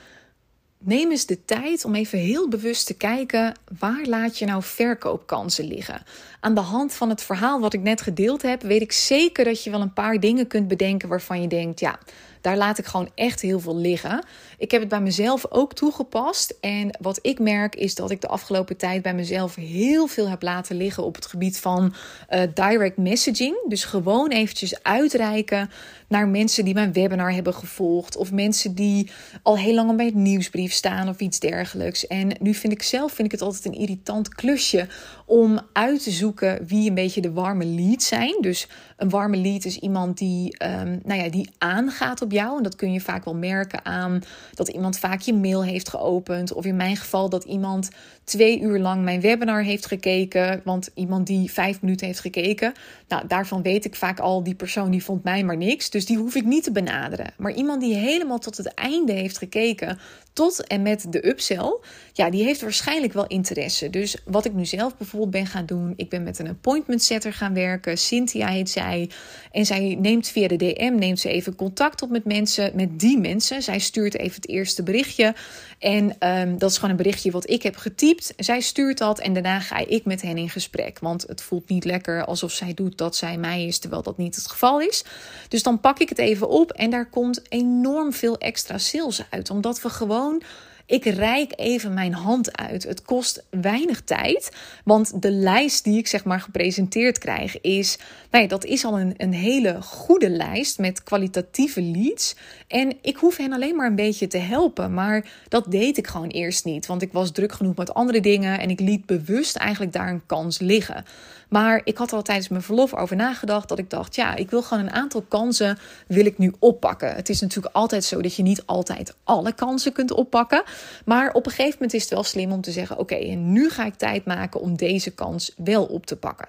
neem 0.77 1.11
eens 1.11 1.25
de 1.25 1.45
tijd 1.45 1.85
om 1.85 1.95
even 1.95 2.19
heel 2.19 2.49
bewust 2.49 2.85
te 2.85 2.93
kijken 2.93 3.53
waar 3.79 4.05
laat 4.05 4.37
je 4.37 4.45
nou 4.45 4.63
verkoopkansen 4.63 5.65
liggen. 5.65 6.03
Aan 6.39 6.55
de 6.55 6.61
hand 6.61 6.93
van 6.93 7.09
het 7.09 7.23
verhaal 7.23 7.59
wat 7.59 7.73
ik 7.73 7.81
net 7.81 8.01
gedeeld 8.01 8.41
heb, 8.41 8.61
weet 8.61 8.81
ik 8.81 8.91
zeker 8.91 9.45
dat 9.45 9.63
je 9.63 9.69
wel 9.69 9.81
een 9.81 9.93
paar 9.93 10.19
dingen 10.19 10.47
kunt 10.47 10.67
bedenken 10.67 11.09
waarvan 11.09 11.41
je 11.41 11.47
denkt: 11.47 11.79
ja, 11.79 11.99
daar 12.43 12.57
laat 12.57 12.77
ik 12.77 12.85
gewoon 12.85 13.09
echt 13.15 13.41
heel 13.41 13.59
veel 13.59 13.77
liggen. 13.77 14.25
Ik 14.57 14.71
heb 14.71 14.79
het 14.79 14.89
bij 14.89 15.01
mezelf 15.01 15.45
ook 15.49 15.73
toegepast. 15.73 16.57
En 16.61 16.97
wat 17.01 17.19
ik 17.21 17.39
merk 17.39 17.75
is 17.75 17.95
dat 17.95 18.11
ik 18.11 18.21
de 18.21 18.27
afgelopen 18.27 18.77
tijd 18.77 19.01
bij 19.01 19.13
mezelf 19.13 19.55
heel 19.55 20.07
veel 20.07 20.29
heb 20.29 20.41
laten 20.41 20.75
liggen 20.75 21.03
op 21.03 21.15
het 21.15 21.25
gebied 21.25 21.59
van 21.59 21.93
uh, 22.29 22.41
direct 22.53 22.97
messaging. 22.97 23.55
Dus 23.67 23.83
gewoon 23.83 24.29
eventjes 24.29 24.83
uitreiken 24.83 25.69
naar 26.07 26.27
mensen 26.27 26.65
die 26.65 26.73
mijn 26.73 26.93
webinar 26.93 27.33
hebben 27.33 27.53
gevolgd. 27.53 28.15
Of 28.15 28.31
mensen 28.31 28.75
die 28.75 29.09
al 29.43 29.57
heel 29.57 29.73
lang 29.73 29.97
bij 29.97 30.05
het 30.05 30.15
nieuwsbrief 30.15 30.73
staan 30.73 31.09
of 31.09 31.19
iets 31.19 31.39
dergelijks. 31.39 32.07
En 32.07 32.31
nu 32.39 32.53
vind 32.53 32.73
ik 32.73 32.83
zelf 32.83 33.11
vind 33.11 33.25
ik 33.27 33.31
het 33.31 33.41
altijd 33.41 33.65
een 33.65 33.81
irritant 33.81 34.35
klusje 34.35 34.87
om 35.33 35.59
uit 35.71 36.03
te 36.03 36.11
zoeken 36.11 36.65
wie 36.67 36.89
een 36.89 36.95
beetje 36.95 37.21
de 37.21 37.31
warme 37.31 37.65
lead 37.65 38.03
zijn. 38.03 38.35
Dus 38.41 38.67
een 38.97 39.09
warme 39.09 39.37
lead 39.37 39.65
is 39.65 39.77
iemand 39.77 40.17
die, 40.17 40.55
um, 40.65 41.01
nou 41.03 41.21
ja, 41.21 41.29
die 41.29 41.49
aangaat 41.57 42.21
op 42.21 42.31
jou. 42.31 42.57
En 42.57 42.63
dat 42.63 42.75
kun 42.75 42.93
je 42.93 43.01
vaak 43.01 43.25
wel 43.25 43.35
merken 43.35 43.85
aan 43.85 44.21
dat 44.53 44.67
iemand 44.67 44.99
vaak 44.99 45.21
je 45.21 45.33
mail 45.33 45.63
heeft 45.63 45.89
geopend. 45.89 46.53
Of 46.53 46.65
in 46.65 46.75
mijn 46.75 46.95
geval 46.95 47.29
dat 47.29 47.43
iemand 47.43 47.89
twee 48.23 48.61
uur 48.61 48.79
lang 48.79 49.03
mijn 49.03 49.21
webinar 49.21 49.63
heeft 49.63 49.85
gekeken. 49.85 50.61
Want 50.63 50.89
iemand 50.93 51.27
die 51.27 51.51
vijf 51.51 51.81
minuten 51.81 52.07
heeft 52.07 52.19
gekeken. 52.19 52.73
Nou, 53.07 53.27
daarvan 53.27 53.61
weet 53.61 53.85
ik 53.85 53.95
vaak 53.95 54.19
al, 54.19 54.43
die 54.43 54.55
persoon 54.55 54.91
die 54.91 55.03
vond 55.03 55.23
mij 55.23 55.43
maar 55.43 55.57
niks. 55.57 55.89
Dus 55.89 56.05
die 56.05 56.17
hoef 56.17 56.35
ik 56.35 56.45
niet 56.45 56.63
te 56.63 56.71
benaderen. 56.71 57.33
Maar 57.37 57.53
iemand 57.53 57.81
die 57.81 57.95
helemaal 57.95 58.39
tot 58.39 58.57
het 58.57 58.73
einde 58.73 59.11
heeft 59.11 59.37
gekeken. 59.37 59.99
Tot 60.33 60.67
en 60.67 60.81
met 60.81 61.05
de 61.09 61.27
upsell. 61.27 61.77
Ja, 62.13 62.29
die 62.29 62.43
heeft 62.43 62.61
waarschijnlijk 62.61 63.13
wel 63.13 63.27
interesse. 63.27 63.89
Dus 63.89 64.17
wat 64.25 64.45
ik 64.45 64.53
nu 64.53 64.65
zelf 64.65 64.97
bijvoorbeeld 64.97 65.22
ben 65.29 65.45
gaan 65.45 65.65
doen. 65.65 65.93
Ik 65.95 66.09
ben 66.09 66.23
met 66.23 66.39
een 66.39 66.47
appointment 66.47 67.03
setter 67.03 67.33
gaan 67.33 67.53
werken. 67.53 67.97
Cynthia 67.97 68.47
heet 68.47 68.69
zij. 68.69 69.09
En 69.51 69.65
zij 69.65 69.97
neemt 69.99 70.27
via 70.27 70.47
de 70.47 70.55
DM 70.55 70.95
neemt 70.95 71.19
ze 71.19 71.29
even 71.29 71.55
contact 71.55 72.01
op 72.01 72.09
met 72.09 72.25
mensen. 72.25 72.71
Met 72.75 72.99
die 72.99 73.17
mensen. 73.17 73.61
Zij 73.61 73.79
stuurt 73.79 74.17
even 74.17 74.35
het 74.35 74.49
eerste 74.49 74.83
berichtje. 74.83 75.35
En 75.79 76.15
um, 76.29 76.57
dat 76.57 76.69
is 76.69 76.75
gewoon 76.75 76.91
een 76.91 76.97
berichtje 76.97 77.31
wat 77.31 77.49
ik 77.49 77.63
heb 77.63 77.75
getypt. 77.75 78.33
Zij 78.37 78.61
stuurt 78.61 78.97
dat 78.97 79.19
en 79.19 79.33
daarna 79.33 79.59
ga 79.59 79.77
ik 79.77 80.05
met 80.05 80.21
hen 80.21 80.37
in 80.37 80.49
gesprek. 80.49 80.99
Want 80.99 81.23
het 81.27 81.41
voelt 81.41 81.69
niet 81.69 81.85
lekker 81.85 82.25
alsof 82.25 82.51
zij 82.51 82.73
doet 82.73 82.97
dat 82.97 83.15
zij 83.15 83.37
mij 83.37 83.65
is, 83.65 83.79
terwijl 83.79 84.03
dat 84.03 84.17
niet 84.17 84.35
het 84.35 84.47
geval 84.47 84.81
is. 84.81 85.03
Dus 85.47 85.63
dan 85.63 85.79
pak 85.79 85.99
ik 85.99 86.09
het 86.09 86.19
even 86.19 86.49
op 86.49 86.71
en 86.71 86.89
daar 86.89 87.09
komt 87.09 87.41
enorm 87.49 88.13
veel 88.13 88.37
extra 88.37 88.77
sales 88.77 89.23
uit. 89.29 89.49
Omdat 89.49 89.81
we 89.81 89.89
gewoon 89.89 90.41
ik 90.85 91.05
reik 91.05 91.53
even 91.55 91.93
mijn 91.93 92.13
hand 92.13 92.57
uit. 92.57 92.83
Het 92.83 93.01
kost 93.01 93.43
weinig 93.49 94.01
tijd, 94.01 94.51
want 94.83 95.21
de 95.21 95.31
lijst 95.31 95.83
die 95.83 95.97
ik 95.97 96.07
zeg 96.07 96.23
maar 96.23 96.41
gepresenteerd 96.41 97.17
krijg 97.17 97.61
is, 97.61 97.97
nou 98.31 98.43
ja, 98.43 98.49
dat 98.49 98.65
is 98.65 98.85
al 98.85 98.99
een, 98.99 99.13
een 99.17 99.33
hele 99.33 99.81
goede 99.81 100.29
lijst 100.29 100.79
met 100.79 101.03
kwalitatieve 101.03 101.81
leads. 101.81 102.35
En 102.67 102.93
ik 103.01 103.15
hoef 103.15 103.37
hen 103.37 103.53
alleen 103.53 103.75
maar 103.75 103.87
een 103.87 103.95
beetje 103.95 104.27
te 104.27 104.37
helpen, 104.37 104.93
maar 104.93 105.25
dat 105.47 105.71
deed 105.71 105.97
ik 105.97 106.07
gewoon 106.07 106.29
eerst 106.29 106.65
niet, 106.65 106.85
want 106.85 107.01
ik 107.01 107.11
was 107.11 107.31
druk 107.31 107.51
genoeg 107.51 107.75
met 107.75 107.93
andere 107.93 108.19
dingen 108.19 108.59
en 108.59 108.69
ik 108.69 108.79
liet 108.79 109.05
bewust 109.05 109.55
eigenlijk 109.55 109.93
daar 109.93 110.09
een 110.09 110.25
kans 110.25 110.59
liggen. 110.59 111.05
Maar 111.53 111.81
ik 111.83 111.97
had 111.97 112.09
er 112.09 112.15
al 112.15 112.21
tijdens 112.21 112.47
mijn 112.47 112.61
verlof 112.61 112.93
over 112.93 113.15
nagedacht 113.15 113.69
dat 113.69 113.79
ik 113.79 113.89
dacht, 113.89 114.15
ja, 114.15 114.35
ik 114.35 114.49
wil 114.49 114.61
gewoon 114.61 114.83
een 114.83 114.91
aantal 114.91 115.21
kansen 115.21 115.77
wil 116.07 116.25
ik 116.25 116.37
nu 116.37 116.53
oppakken. 116.59 117.15
Het 117.15 117.29
is 117.29 117.41
natuurlijk 117.41 117.75
altijd 117.75 118.03
zo 118.03 118.21
dat 118.21 118.35
je 118.35 118.43
niet 118.43 118.65
altijd 118.65 119.15
alle 119.23 119.53
kansen 119.53 119.93
kunt 119.93 120.11
oppakken. 120.11 120.63
Maar 121.05 121.33
op 121.33 121.45
een 121.45 121.51
gegeven 121.51 121.73
moment 121.73 121.93
is 121.93 122.01
het 122.01 122.11
wel 122.11 122.23
slim 122.23 122.51
om 122.51 122.61
te 122.61 122.71
zeggen, 122.71 122.97
oké, 122.97 123.15
en 123.15 123.51
nu 123.51 123.69
ga 123.69 123.85
ik 123.85 123.95
tijd 123.95 124.25
maken 124.25 124.61
om 124.61 124.75
deze 124.75 125.11
kans 125.11 125.53
wel 125.57 125.85
op 125.85 126.05
te 126.05 126.15
pakken. 126.15 126.47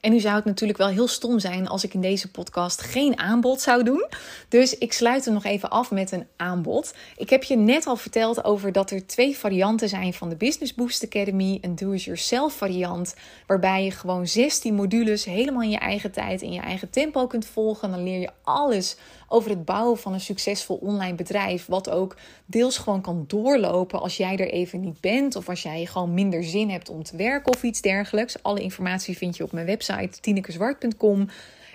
En 0.00 0.12
nu 0.12 0.20
zou 0.20 0.34
het 0.34 0.44
natuurlijk 0.44 0.78
wel 0.78 0.88
heel 0.88 1.08
stom 1.08 1.38
zijn 1.38 1.68
als 1.68 1.84
ik 1.84 1.94
in 1.94 2.00
deze 2.00 2.30
podcast 2.30 2.80
geen 2.80 3.18
aanbod 3.18 3.60
zou 3.60 3.82
doen. 3.82 4.06
Dus 4.48 4.78
ik 4.78 4.92
sluit 4.92 5.24
hem 5.24 5.34
nog 5.34 5.44
even 5.44 5.70
af 5.70 5.90
met 5.90 6.12
een 6.12 6.26
aanbod. 6.36 6.94
Ik 7.16 7.30
heb 7.30 7.42
je 7.42 7.56
net 7.56 7.86
al 7.86 7.96
verteld 7.96 8.44
over 8.44 8.72
dat 8.72 8.90
er 8.90 9.06
twee 9.06 9.36
varianten 9.36 9.88
zijn 9.88 10.12
van 10.14 10.28
de 10.28 10.36
Business 10.36 10.74
Boost 10.74 11.04
Academy. 11.04 11.58
Een 11.60 11.74
do-it-yourself 11.74 12.52
variant, 12.56 13.14
waarbij 13.46 13.84
je 13.84 13.90
gewoon 13.90 14.26
16 14.26 14.74
modules 14.74 15.24
helemaal 15.24 15.62
in 15.62 15.70
je 15.70 15.78
eigen 15.78 16.10
tijd, 16.12 16.42
in 16.42 16.52
je 16.52 16.60
eigen 16.60 16.90
tempo 16.90 17.26
kunt 17.26 17.46
volgen. 17.46 17.90
Dan 17.90 18.02
leer 18.02 18.20
je 18.20 18.30
alles 18.42 18.96
over 19.32 19.50
het 19.50 19.64
bouwen 19.64 19.98
van 19.98 20.12
een 20.12 20.20
succesvol 20.20 20.76
online 20.76 21.14
bedrijf. 21.14 21.66
Wat 21.66 21.90
ook 21.90 22.16
deels 22.46 22.78
gewoon 22.78 23.00
kan 23.00 23.24
doorlopen 23.26 24.00
als 24.00 24.16
jij 24.16 24.36
er 24.36 24.50
even 24.50 24.80
niet 24.80 25.00
bent. 25.00 25.36
Of 25.36 25.48
als 25.48 25.62
jij 25.62 25.86
gewoon 25.86 26.14
minder 26.14 26.44
zin 26.44 26.70
hebt 26.70 26.88
om 26.88 27.02
te 27.02 27.16
werken 27.16 27.52
of 27.52 27.62
iets 27.62 27.80
dergelijks. 27.80 28.42
Alle 28.42 28.60
informatie 28.60 29.16
vind 29.16 29.36
je 29.36 29.42
op 29.42 29.52
mijn 29.52 29.66
website 29.66 30.20
tinekeswart.com. 30.20 31.28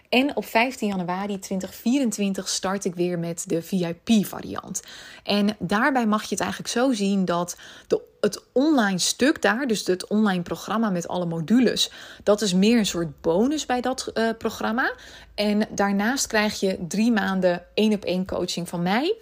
En 0.10 0.36
op 0.36 0.46
15 0.46 0.88
januari 0.88 1.40
2024 1.40 2.50
start 2.50 2.86
ik 2.86 2.96
weer 2.96 3.20
met 3.20 3.44
de 3.48 3.62
VIP-variant. 3.62 4.82
En 5.24 5.56
daarbij 5.60 6.06
mag 6.08 6.24
je 6.24 6.30
het 6.30 6.40
eigenlijk 6.40 6.72
zo 6.72 6.94
zien 6.94 7.26
dat 7.26 7.58
de, 7.88 8.02
het 8.22 8.44
online 8.52 9.00
stuk 9.00 9.42
daar, 9.42 9.68
dus 9.68 9.86
het 9.86 10.08
online 10.08 10.42
programma 10.42 10.90
met 10.90 11.08
alle 11.08 11.26
modules, 11.26 11.92
dat 12.24 12.42
is 12.42 12.54
meer 12.54 12.78
een 12.78 12.86
soort 12.86 13.22
bonus 13.22 13.66
bij 13.66 13.82
dat 13.82 14.12
uh, 14.14 14.30
programma. 14.38 14.94
En 15.36 15.68
daarnaast 15.70 16.28
krijg 16.28 16.60
je 16.60 16.78
drie 16.88 17.12
maanden 17.12 17.66
één 17.74 17.94
op 17.94 18.04
één 18.04 18.26
coaching 18.26 18.70
van 18.70 18.82
mij. 18.82 19.16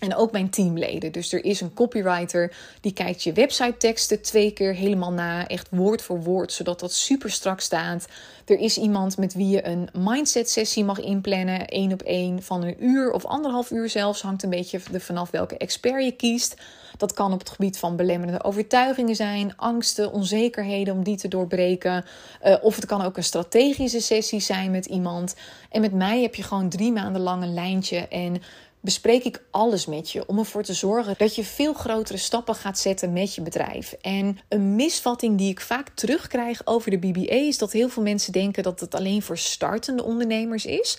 En 0.00 0.14
ook 0.14 0.32
mijn 0.32 0.50
teamleden. 0.50 1.12
Dus 1.12 1.32
er 1.32 1.44
is 1.44 1.60
een 1.60 1.74
copywriter 1.74 2.56
die 2.80 2.92
kijkt 2.92 3.22
je 3.22 3.32
website 3.32 3.76
teksten 3.76 4.22
twee 4.22 4.50
keer 4.52 4.74
helemaal 4.74 5.12
na. 5.12 5.46
Echt 5.46 5.68
woord 5.70 6.02
voor 6.02 6.22
woord, 6.22 6.52
zodat 6.52 6.80
dat 6.80 6.92
super 6.92 7.30
strak 7.30 7.60
staat. 7.60 8.06
Er 8.44 8.58
is 8.58 8.78
iemand 8.78 9.16
met 9.16 9.34
wie 9.34 9.48
je 9.48 9.66
een 9.66 9.88
mindset 9.92 10.50
sessie 10.50 10.84
mag 10.84 11.00
inplannen. 11.00 11.66
één 11.66 11.92
op 11.92 12.02
één 12.02 12.42
van 12.42 12.62
een 12.62 12.84
uur 12.84 13.12
of 13.12 13.24
anderhalf 13.24 13.70
uur 13.70 13.88
zelfs. 13.88 14.22
Hangt 14.22 14.42
een 14.42 14.50
beetje 14.50 14.80
vanaf 14.80 15.30
welke 15.30 15.56
expert 15.56 16.04
je 16.04 16.12
kiest. 16.12 16.56
Dat 16.96 17.12
kan 17.12 17.32
op 17.32 17.38
het 17.38 17.50
gebied 17.50 17.78
van 17.78 17.96
belemmerende 17.96 18.44
overtuigingen 18.44 19.16
zijn. 19.16 19.56
Angsten, 19.56 20.12
onzekerheden 20.12 20.94
om 20.94 21.02
die 21.02 21.16
te 21.16 21.28
doorbreken. 21.28 22.04
Uh, 22.44 22.56
of 22.62 22.76
het 22.76 22.86
kan 22.86 23.02
ook 23.02 23.16
een 23.16 23.24
strategische 23.24 24.00
sessie 24.00 24.40
zijn 24.40 24.70
met 24.70 24.86
iemand. 24.86 25.34
En 25.70 25.80
met 25.80 25.92
mij 25.92 26.22
heb 26.22 26.34
je 26.34 26.42
gewoon 26.42 26.68
drie 26.68 26.92
maanden 26.92 27.22
lang 27.22 27.42
een 27.42 27.54
lijntje. 27.54 28.08
En 28.08 28.42
bespreek 28.80 29.24
ik 29.24 29.42
alles 29.50 29.86
met 29.86 30.10
je 30.10 30.26
om 30.26 30.38
ervoor 30.38 30.62
te 30.62 30.74
zorgen 30.74 31.14
dat 31.18 31.34
je 31.34 31.44
veel 31.44 31.72
grotere 31.72 32.18
stappen 32.18 32.54
gaat 32.54 32.78
zetten 32.78 33.12
met 33.12 33.34
je 33.34 33.40
bedrijf. 33.40 33.92
En 33.92 34.38
een 34.48 34.74
misvatting 34.74 35.38
die 35.38 35.50
ik 35.50 35.60
vaak 35.60 35.88
terugkrijg 35.88 36.62
over 36.64 36.90
de 36.90 36.98
BBA 36.98 37.34
is 37.34 37.58
dat 37.58 37.72
heel 37.72 37.88
veel 37.88 38.02
mensen 38.02 38.32
denken 38.32 38.62
dat 38.62 38.80
het 38.80 38.94
alleen 38.94 39.22
voor 39.22 39.38
startende 39.38 40.02
ondernemers 40.02 40.66
is. 40.66 40.98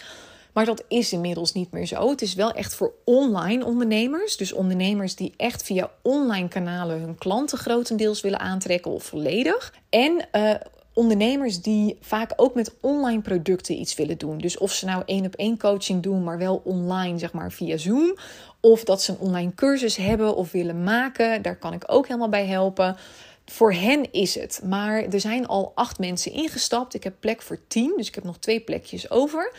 Maar 0.53 0.65
dat 0.65 0.83
is 0.87 1.13
inmiddels 1.13 1.53
niet 1.53 1.71
meer 1.71 1.85
zo. 1.85 2.09
Het 2.09 2.21
is 2.21 2.33
wel 2.33 2.51
echt 2.51 2.75
voor 2.75 2.93
online 3.05 3.65
ondernemers. 3.65 4.37
Dus 4.37 4.53
ondernemers 4.53 5.15
die 5.15 5.33
echt 5.37 5.63
via 5.63 5.91
online 6.01 6.47
kanalen 6.47 6.99
hun 6.99 7.17
klanten 7.17 7.57
grotendeels 7.57 8.21
willen 8.21 8.39
aantrekken 8.39 8.91
of 8.91 9.03
volledig. 9.03 9.73
En 9.89 10.27
uh, 10.31 10.53
ondernemers 11.01 11.61
die 11.61 11.97
vaak 12.01 12.33
ook 12.35 12.53
met 12.55 12.73
online 12.79 13.21
producten 13.21 13.79
iets 13.79 13.95
willen 13.95 14.17
doen. 14.17 14.37
Dus 14.37 14.57
of 14.57 14.71
ze 14.71 14.85
nou 14.85 15.03
één 15.05 15.25
op 15.25 15.35
één 15.35 15.57
coaching 15.57 16.03
doen, 16.03 16.23
maar 16.23 16.37
wel 16.37 16.61
online, 16.63 17.17
zeg 17.17 17.33
maar 17.33 17.51
via 17.51 17.77
Zoom. 17.77 18.17
Of 18.59 18.83
dat 18.83 19.01
ze 19.01 19.11
een 19.11 19.17
online 19.17 19.53
cursus 19.55 19.95
hebben 19.95 20.35
of 20.35 20.51
willen 20.51 20.83
maken. 20.83 21.41
Daar 21.41 21.55
kan 21.55 21.73
ik 21.73 21.83
ook 21.87 22.07
helemaal 22.07 22.29
bij 22.29 22.45
helpen. 22.45 22.97
Voor 23.45 23.73
hen 23.73 24.11
is 24.11 24.35
het. 24.35 24.61
Maar 24.65 25.03
er 25.03 25.19
zijn 25.19 25.47
al 25.47 25.71
acht 25.75 25.99
mensen 25.99 26.31
ingestapt. 26.31 26.93
Ik 26.93 27.03
heb 27.03 27.13
plek 27.19 27.41
voor 27.41 27.59
tien, 27.67 27.93
dus 27.97 28.07
ik 28.07 28.15
heb 28.15 28.23
nog 28.23 28.37
twee 28.37 28.59
plekjes 28.59 29.09
over. 29.09 29.53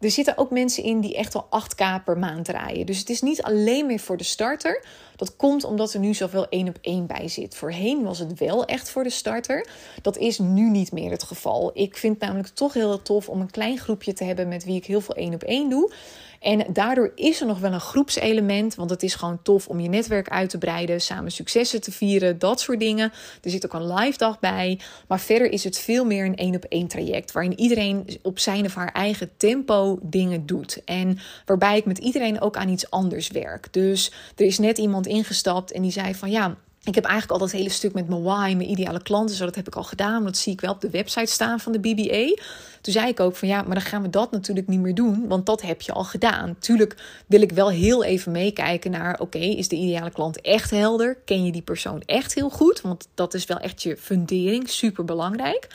Er 0.00 0.10
zitten 0.10 0.38
ook 0.38 0.50
mensen 0.50 0.82
in 0.82 1.00
die 1.00 1.16
echt 1.16 1.34
al 1.34 1.48
8k 1.62 2.04
per 2.04 2.18
maand 2.18 2.44
draaien. 2.44 2.86
Dus 2.86 2.98
het 2.98 3.10
is 3.10 3.20
niet 3.20 3.42
alleen 3.42 3.86
meer 3.86 3.98
voor 3.98 4.16
de 4.16 4.24
starter. 4.24 4.84
Dat 5.16 5.36
komt 5.36 5.64
omdat 5.64 5.92
er 5.92 6.00
nu 6.00 6.14
zoveel 6.14 6.48
één 6.48 6.68
op 6.68 6.78
één 6.80 7.06
bij 7.06 7.28
zit. 7.28 7.56
Voorheen 7.56 8.02
was 8.02 8.18
het 8.18 8.38
wel 8.38 8.64
echt 8.64 8.90
voor 8.90 9.02
de 9.02 9.10
starter. 9.10 9.66
Dat 10.02 10.16
is 10.16 10.38
nu 10.38 10.70
niet 10.70 10.92
meer 10.92 11.10
het 11.10 11.22
geval. 11.22 11.70
Ik 11.74 11.96
vind 11.96 12.14
het 12.14 12.22
namelijk 12.22 12.54
toch 12.54 12.72
heel 12.72 13.02
tof 13.02 13.28
om 13.28 13.40
een 13.40 13.50
klein 13.50 13.78
groepje 13.78 14.12
te 14.12 14.24
hebben 14.24 14.48
met 14.48 14.64
wie 14.64 14.76
ik 14.76 14.86
heel 14.86 15.00
veel 15.00 15.14
één 15.14 15.34
op 15.34 15.42
één 15.42 15.70
doe. 15.70 15.92
En 16.40 16.66
daardoor 16.72 17.12
is 17.14 17.40
er 17.40 17.46
nog 17.46 17.58
wel 17.58 17.72
een 17.72 17.80
groepselement, 17.80 18.74
want 18.74 18.90
het 18.90 19.02
is 19.02 19.14
gewoon 19.14 19.42
tof 19.42 19.66
om 19.68 19.80
je 19.80 19.88
netwerk 19.88 20.28
uit 20.28 20.50
te 20.50 20.58
breiden, 20.58 21.00
samen 21.00 21.30
successen 21.30 21.80
te 21.80 21.92
vieren, 21.92 22.38
dat 22.38 22.60
soort 22.60 22.80
dingen. 22.80 23.12
Er 23.42 23.50
zit 23.50 23.64
ook 23.64 23.72
een 23.72 23.94
live 23.94 24.18
dag 24.18 24.38
bij, 24.38 24.78
maar 25.08 25.20
verder 25.20 25.52
is 25.52 25.64
het 25.64 25.78
veel 25.78 26.04
meer 26.04 26.24
een 26.24 26.36
één 26.36 26.54
op 26.54 26.64
één 26.64 26.86
traject 26.86 27.32
waarin 27.32 27.58
iedereen 27.58 28.18
op 28.22 28.38
zijn 28.38 28.64
of 28.64 28.74
haar 28.74 28.92
eigen 28.92 29.30
tempo 29.36 29.98
dingen 30.02 30.46
doet 30.46 30.84
en 30.84 31.18
waarbij 31.44 31.76
ik 31.76 31.84
met 31.84 31.98
iedereen 31.98 32.40
ook 32.40 32.56
aan 32.56 32.68
iets 32.68 32.90
anders 32.90 33.28
werk. 33.28 33.72
Dus 33.72 34.12
er 34.36 34.46
is 34.46 34.58
net 34.58 34.78
iemand 34.78 35.06
ingestapt 35.06 35.72
en 35.72 35.82
die 35.82 35.92
zei 35.92 36.14
van 36.14 36.30
ja, 36.30 36.56
ik 36.84 36.94
heb 36.94 37.04
eigenlijk 37.04 37.32
al 37.32 37.46
dat 37.46 37.56
hele 37.56 37.68
stuk 37.68 37.92
met 37.92 38.08
mijn 38.08 38.22
why, 38.22 38.54
mijn 38.56 38.70
ideale 38.70 39.02
klanten, 39.02 39.36
zo 39.36 39.44
dat 39.44 39.54
heb 39.54 39.66
ik 39.66 39.74
al 39.74 39.84
gedaan. 39.84 40.24
Dat 40.24 40.36
zie 40.36 40.52
ik 40.52 40.60
wel 40.60 40.72
op 40.72 40.80
de 40.80 40.90
website 40.90 41.32
staan 41.32 41.60
van 41.60 41.72
de 41.72 41.78
BBA. 41.78 42.42
Toen 42.80 42.92
zei 42.92 43.08
ik 43.08 43.20
ook 43.20 43.36
van 43.36 43.48
ja, 43.48 43.62
maar 43.62 43.74
dan 43.74 43.84
gaan 43.84 44.02
we 44.02 44.10
dat 44.10 44.30
natuurlijk 44.30 44.68
niet 44.68 44.80
meer 44.80 44.94
doen, 44.94 45.28
want 45.28 45.46
dat 45.46 45.62
heb 45.62 45.80
je 45.80 45.92
al 45.92 46.04
gedaan. 46.04 46.56
Tuurlijk 46.58 47.22
wil 47.26 47.42
ik 47.42 47.52
wel 47.52 47.70
heel 47.70 48.04
even 48.04 48.32
meekijken 48.32 48.90
naar, 48.90 49.20
oké, 49.20 49.38
is 49.38 49.68
de 49.68 49.76
ideale 49.76 50.10
klant 50.10 50.40
echt 50.40 50.70
helder? 50.70 51.16
Ken 51.24 51.44
je 51.44 51.52
die 51.52 51.62
persoon 51.62 52.02
echt 52.06 52.34
heel 52.34 52.50
goed? 52.50 52.80
Want 52.80 53.08
dat 53.14 53.34
is 53.34 53.44
wel 53.44 53.58
echt 53.58 53.82
je 53.82 53.96
fundering, 53.96 54.68
super 54.68 55.04
belangrijk. 55.04 55.68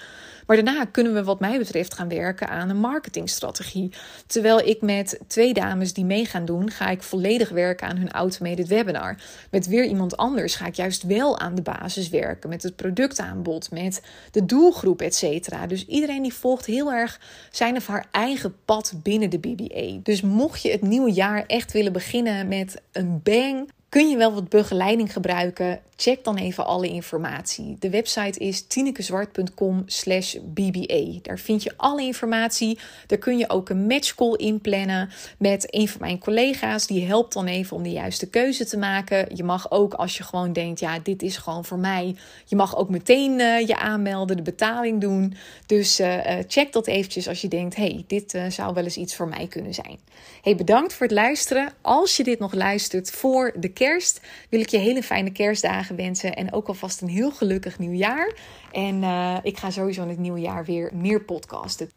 Maar 0.45 0.55
daarna 0.55 0.85
kunnen 0.85 1.13
we, 1.13 1.23
wat 1.23 1.39
mij 1.39 1.57
betreft, 1.57 1.93
gaan 1.93 2.07
werken 2.07 2.47
aan 2.47 2.69
een 2.69 2.79
marketingstrategie. 2.79 3.91
Terwijl 4.27 4.59
ik 4.59 4.81
met 4.81 5.19
twee 5.27 5.53
dames 5.53 5.93
die 5.93 6.05
mee 6.05 6.25
gaan 6.25 6.45
doen, 6.45 6.71
ga 6.71 6.89
ik 6.89 7.03
volledig 7.03 7.49
werken 7.49 7.87
aan 7.87 7.97
hun 7.97 8.11
automated 8.11 8.67
webinar. 8.67 9.17
Met 9.51 9.67
weer 9.67 9.85
iemand 9.85 10.17
anders 10.17 10.55
ga 10.55 10.65
ik 10.65 10.75
juist 10.75 11.03
wel 11.03 11.39
aan 11.39 11.55
de 11.55 11.61
basis 11.61 12.09
werken. 12.09 12.49
Met 12.49 12.63
het 12.63 12.75
productaanbod, 12.75 13.71
met 13.71 14.01
de 14.31 14.45
doelgroep, 14.45 15.01
et 15.01 15.15
cetera. 15.15 15.67
Dus 15.67 15.85
iedereen 15.85 16.21
die 16.21 16.33
volgt 16.33 16.65
heel 16.65 16.91
erg 16.91 17.19
zijn 17.51 17.75
of 17.75 17.87
haar 17.87 18.05
eigen 18.11 18.55
pad 18.65 18.93
binnen 19.03 19.29
de 19.29 19.39
BBA. 19.39 19.99
Dus 20.03 20.21
mocht 20.21 20.61
je 20.61 20.71
het 20.71 20.81
nieuwe 20.81 21.11
jaar 21.11 21.43
echt 21.47 21.71
willen 21.71 21.93
beginnen 21.93 22.47
met 22.47 22.81
een 22.91 23.19
bang, 23.23 23.69
kun 23.95 24.09
je 24.09 24.17
wel 24.17 24.33
wat 24.33 24.49
begeleiding 24.49 25.13
gebruiken? 25.13 25.79
Check 25.95 26.23
dan 26.23 26.37
even 26.37 26.65
alle 26.65 26.87
informatie. 26.87 27.75
De 27.79 27.89
website 27.89 28.39
is 28.39 28.67
tinekezwart.com 28.67 29.83
slash 29.85 30.35
bba. 30.53 31.19
Daar 31.21 31.39
vind 31.39 31.63
je 31.63 31.73
alle 31.77 32.01
informatie. 32.01 32.79
Daar 33.07 33.17
kun 33.17 33.37
je 33.37 33.49
ook 33.49 33.69
een 33.69 33.87
matchcall 33.87 34.33
inplannen 34.33 35.09
met 35.37 35.73
een 35.73 35.87
van 35.87 36.01
mijn 36.01 36.19
collega's. 36.19 36.87
Die 36.87 37.05
helpt 37.05 37.33
dan 37.33 37.45
even 37.45 37.77
om 37.77 37.83
de 37.83 37.91
juiste 37.91 38.29
keuze 38.29 38.65
te 38.65 38.77
maken. 38.77 39.35
Je 39.35 39.43
mag 39.43 39.71
ook 39.71 39.93
als 39.93 40.17
je 40.17 40.23
gewoon 40.23 40.53
denkt, 40.53 40.79
ja, 40.79 40.99
dit 40.99 41.21
is 41.21 41.37
gewoon 41.37 41.65
voor 41.65 41.79
mij. 41.79 42.15
Je 42.45 42.55
mag 42.55 42.77
ook 42.77 42.89
meteen 42.89 43.39
uh, 43.39 43.67
je 43.67 43.77
aanmelden, 43.77 44.37
de 44.37 44.43
betaling 44.43 45.01
doen. 45.01 45.33
Dus 45.65 45.99
uh, 45.99 46.17
check 46.47 46.73
dat 46.73 46.87
eventjes 46.87 47.27
als 47.27 47.41
je 47.41 47.47
denkt, 47.47 47.75
hey, 47.75 48.03
dit 48.07 48.39
zou 48.49 48.73
wel 48.73 48.83
eens 48.83 48.97
iets 48.97 49.15
voor 49.15 49.27
mij 49.27 49.47
kunnen 49.47 49.73
zijn. 49.73 49.99
Hey, 50.45 50.55
bedankt 50.55 50.93
voor 50.93 51.07
het 51.07 51.15
luisteren. 51.15 51.73
Als 51.81 52.17
je 52.17 52.23
dit 52.23 52.39
nog 52.39 52.53
luistert 52.53 53.11
voor 53.11 53.53
de 53.55 53.69
kerst, 53.69 54.21
wil 54.49 54.59
ik 54.59 54.69
je 54.69 54.77
hele 54.77 55.03
fijne 55.03 55.31
kerstdagen 55.31 55.95
wensen. 55.95 56.35
En 56.35 56.53
ook 56.53 56.67
alvast 56.67 57.01
een 57.01 57.07
heel 57.07 57.31
gelukkig 57.31 57.79
nieuwjaar. 57.79 58.33
En 58.71 59.01
uh, 59.01 59.37
ik 59.43 59.57
ga 59.57 59.69
sowieso 59.69 60.01
in 60.01 60.09
het 60.09 60.17
nieuwe 60.17 60.39
jaar 60.39 60.65
weer 60.65 60.91
meer 60.93 61.21
podcasten. 61.21 61.89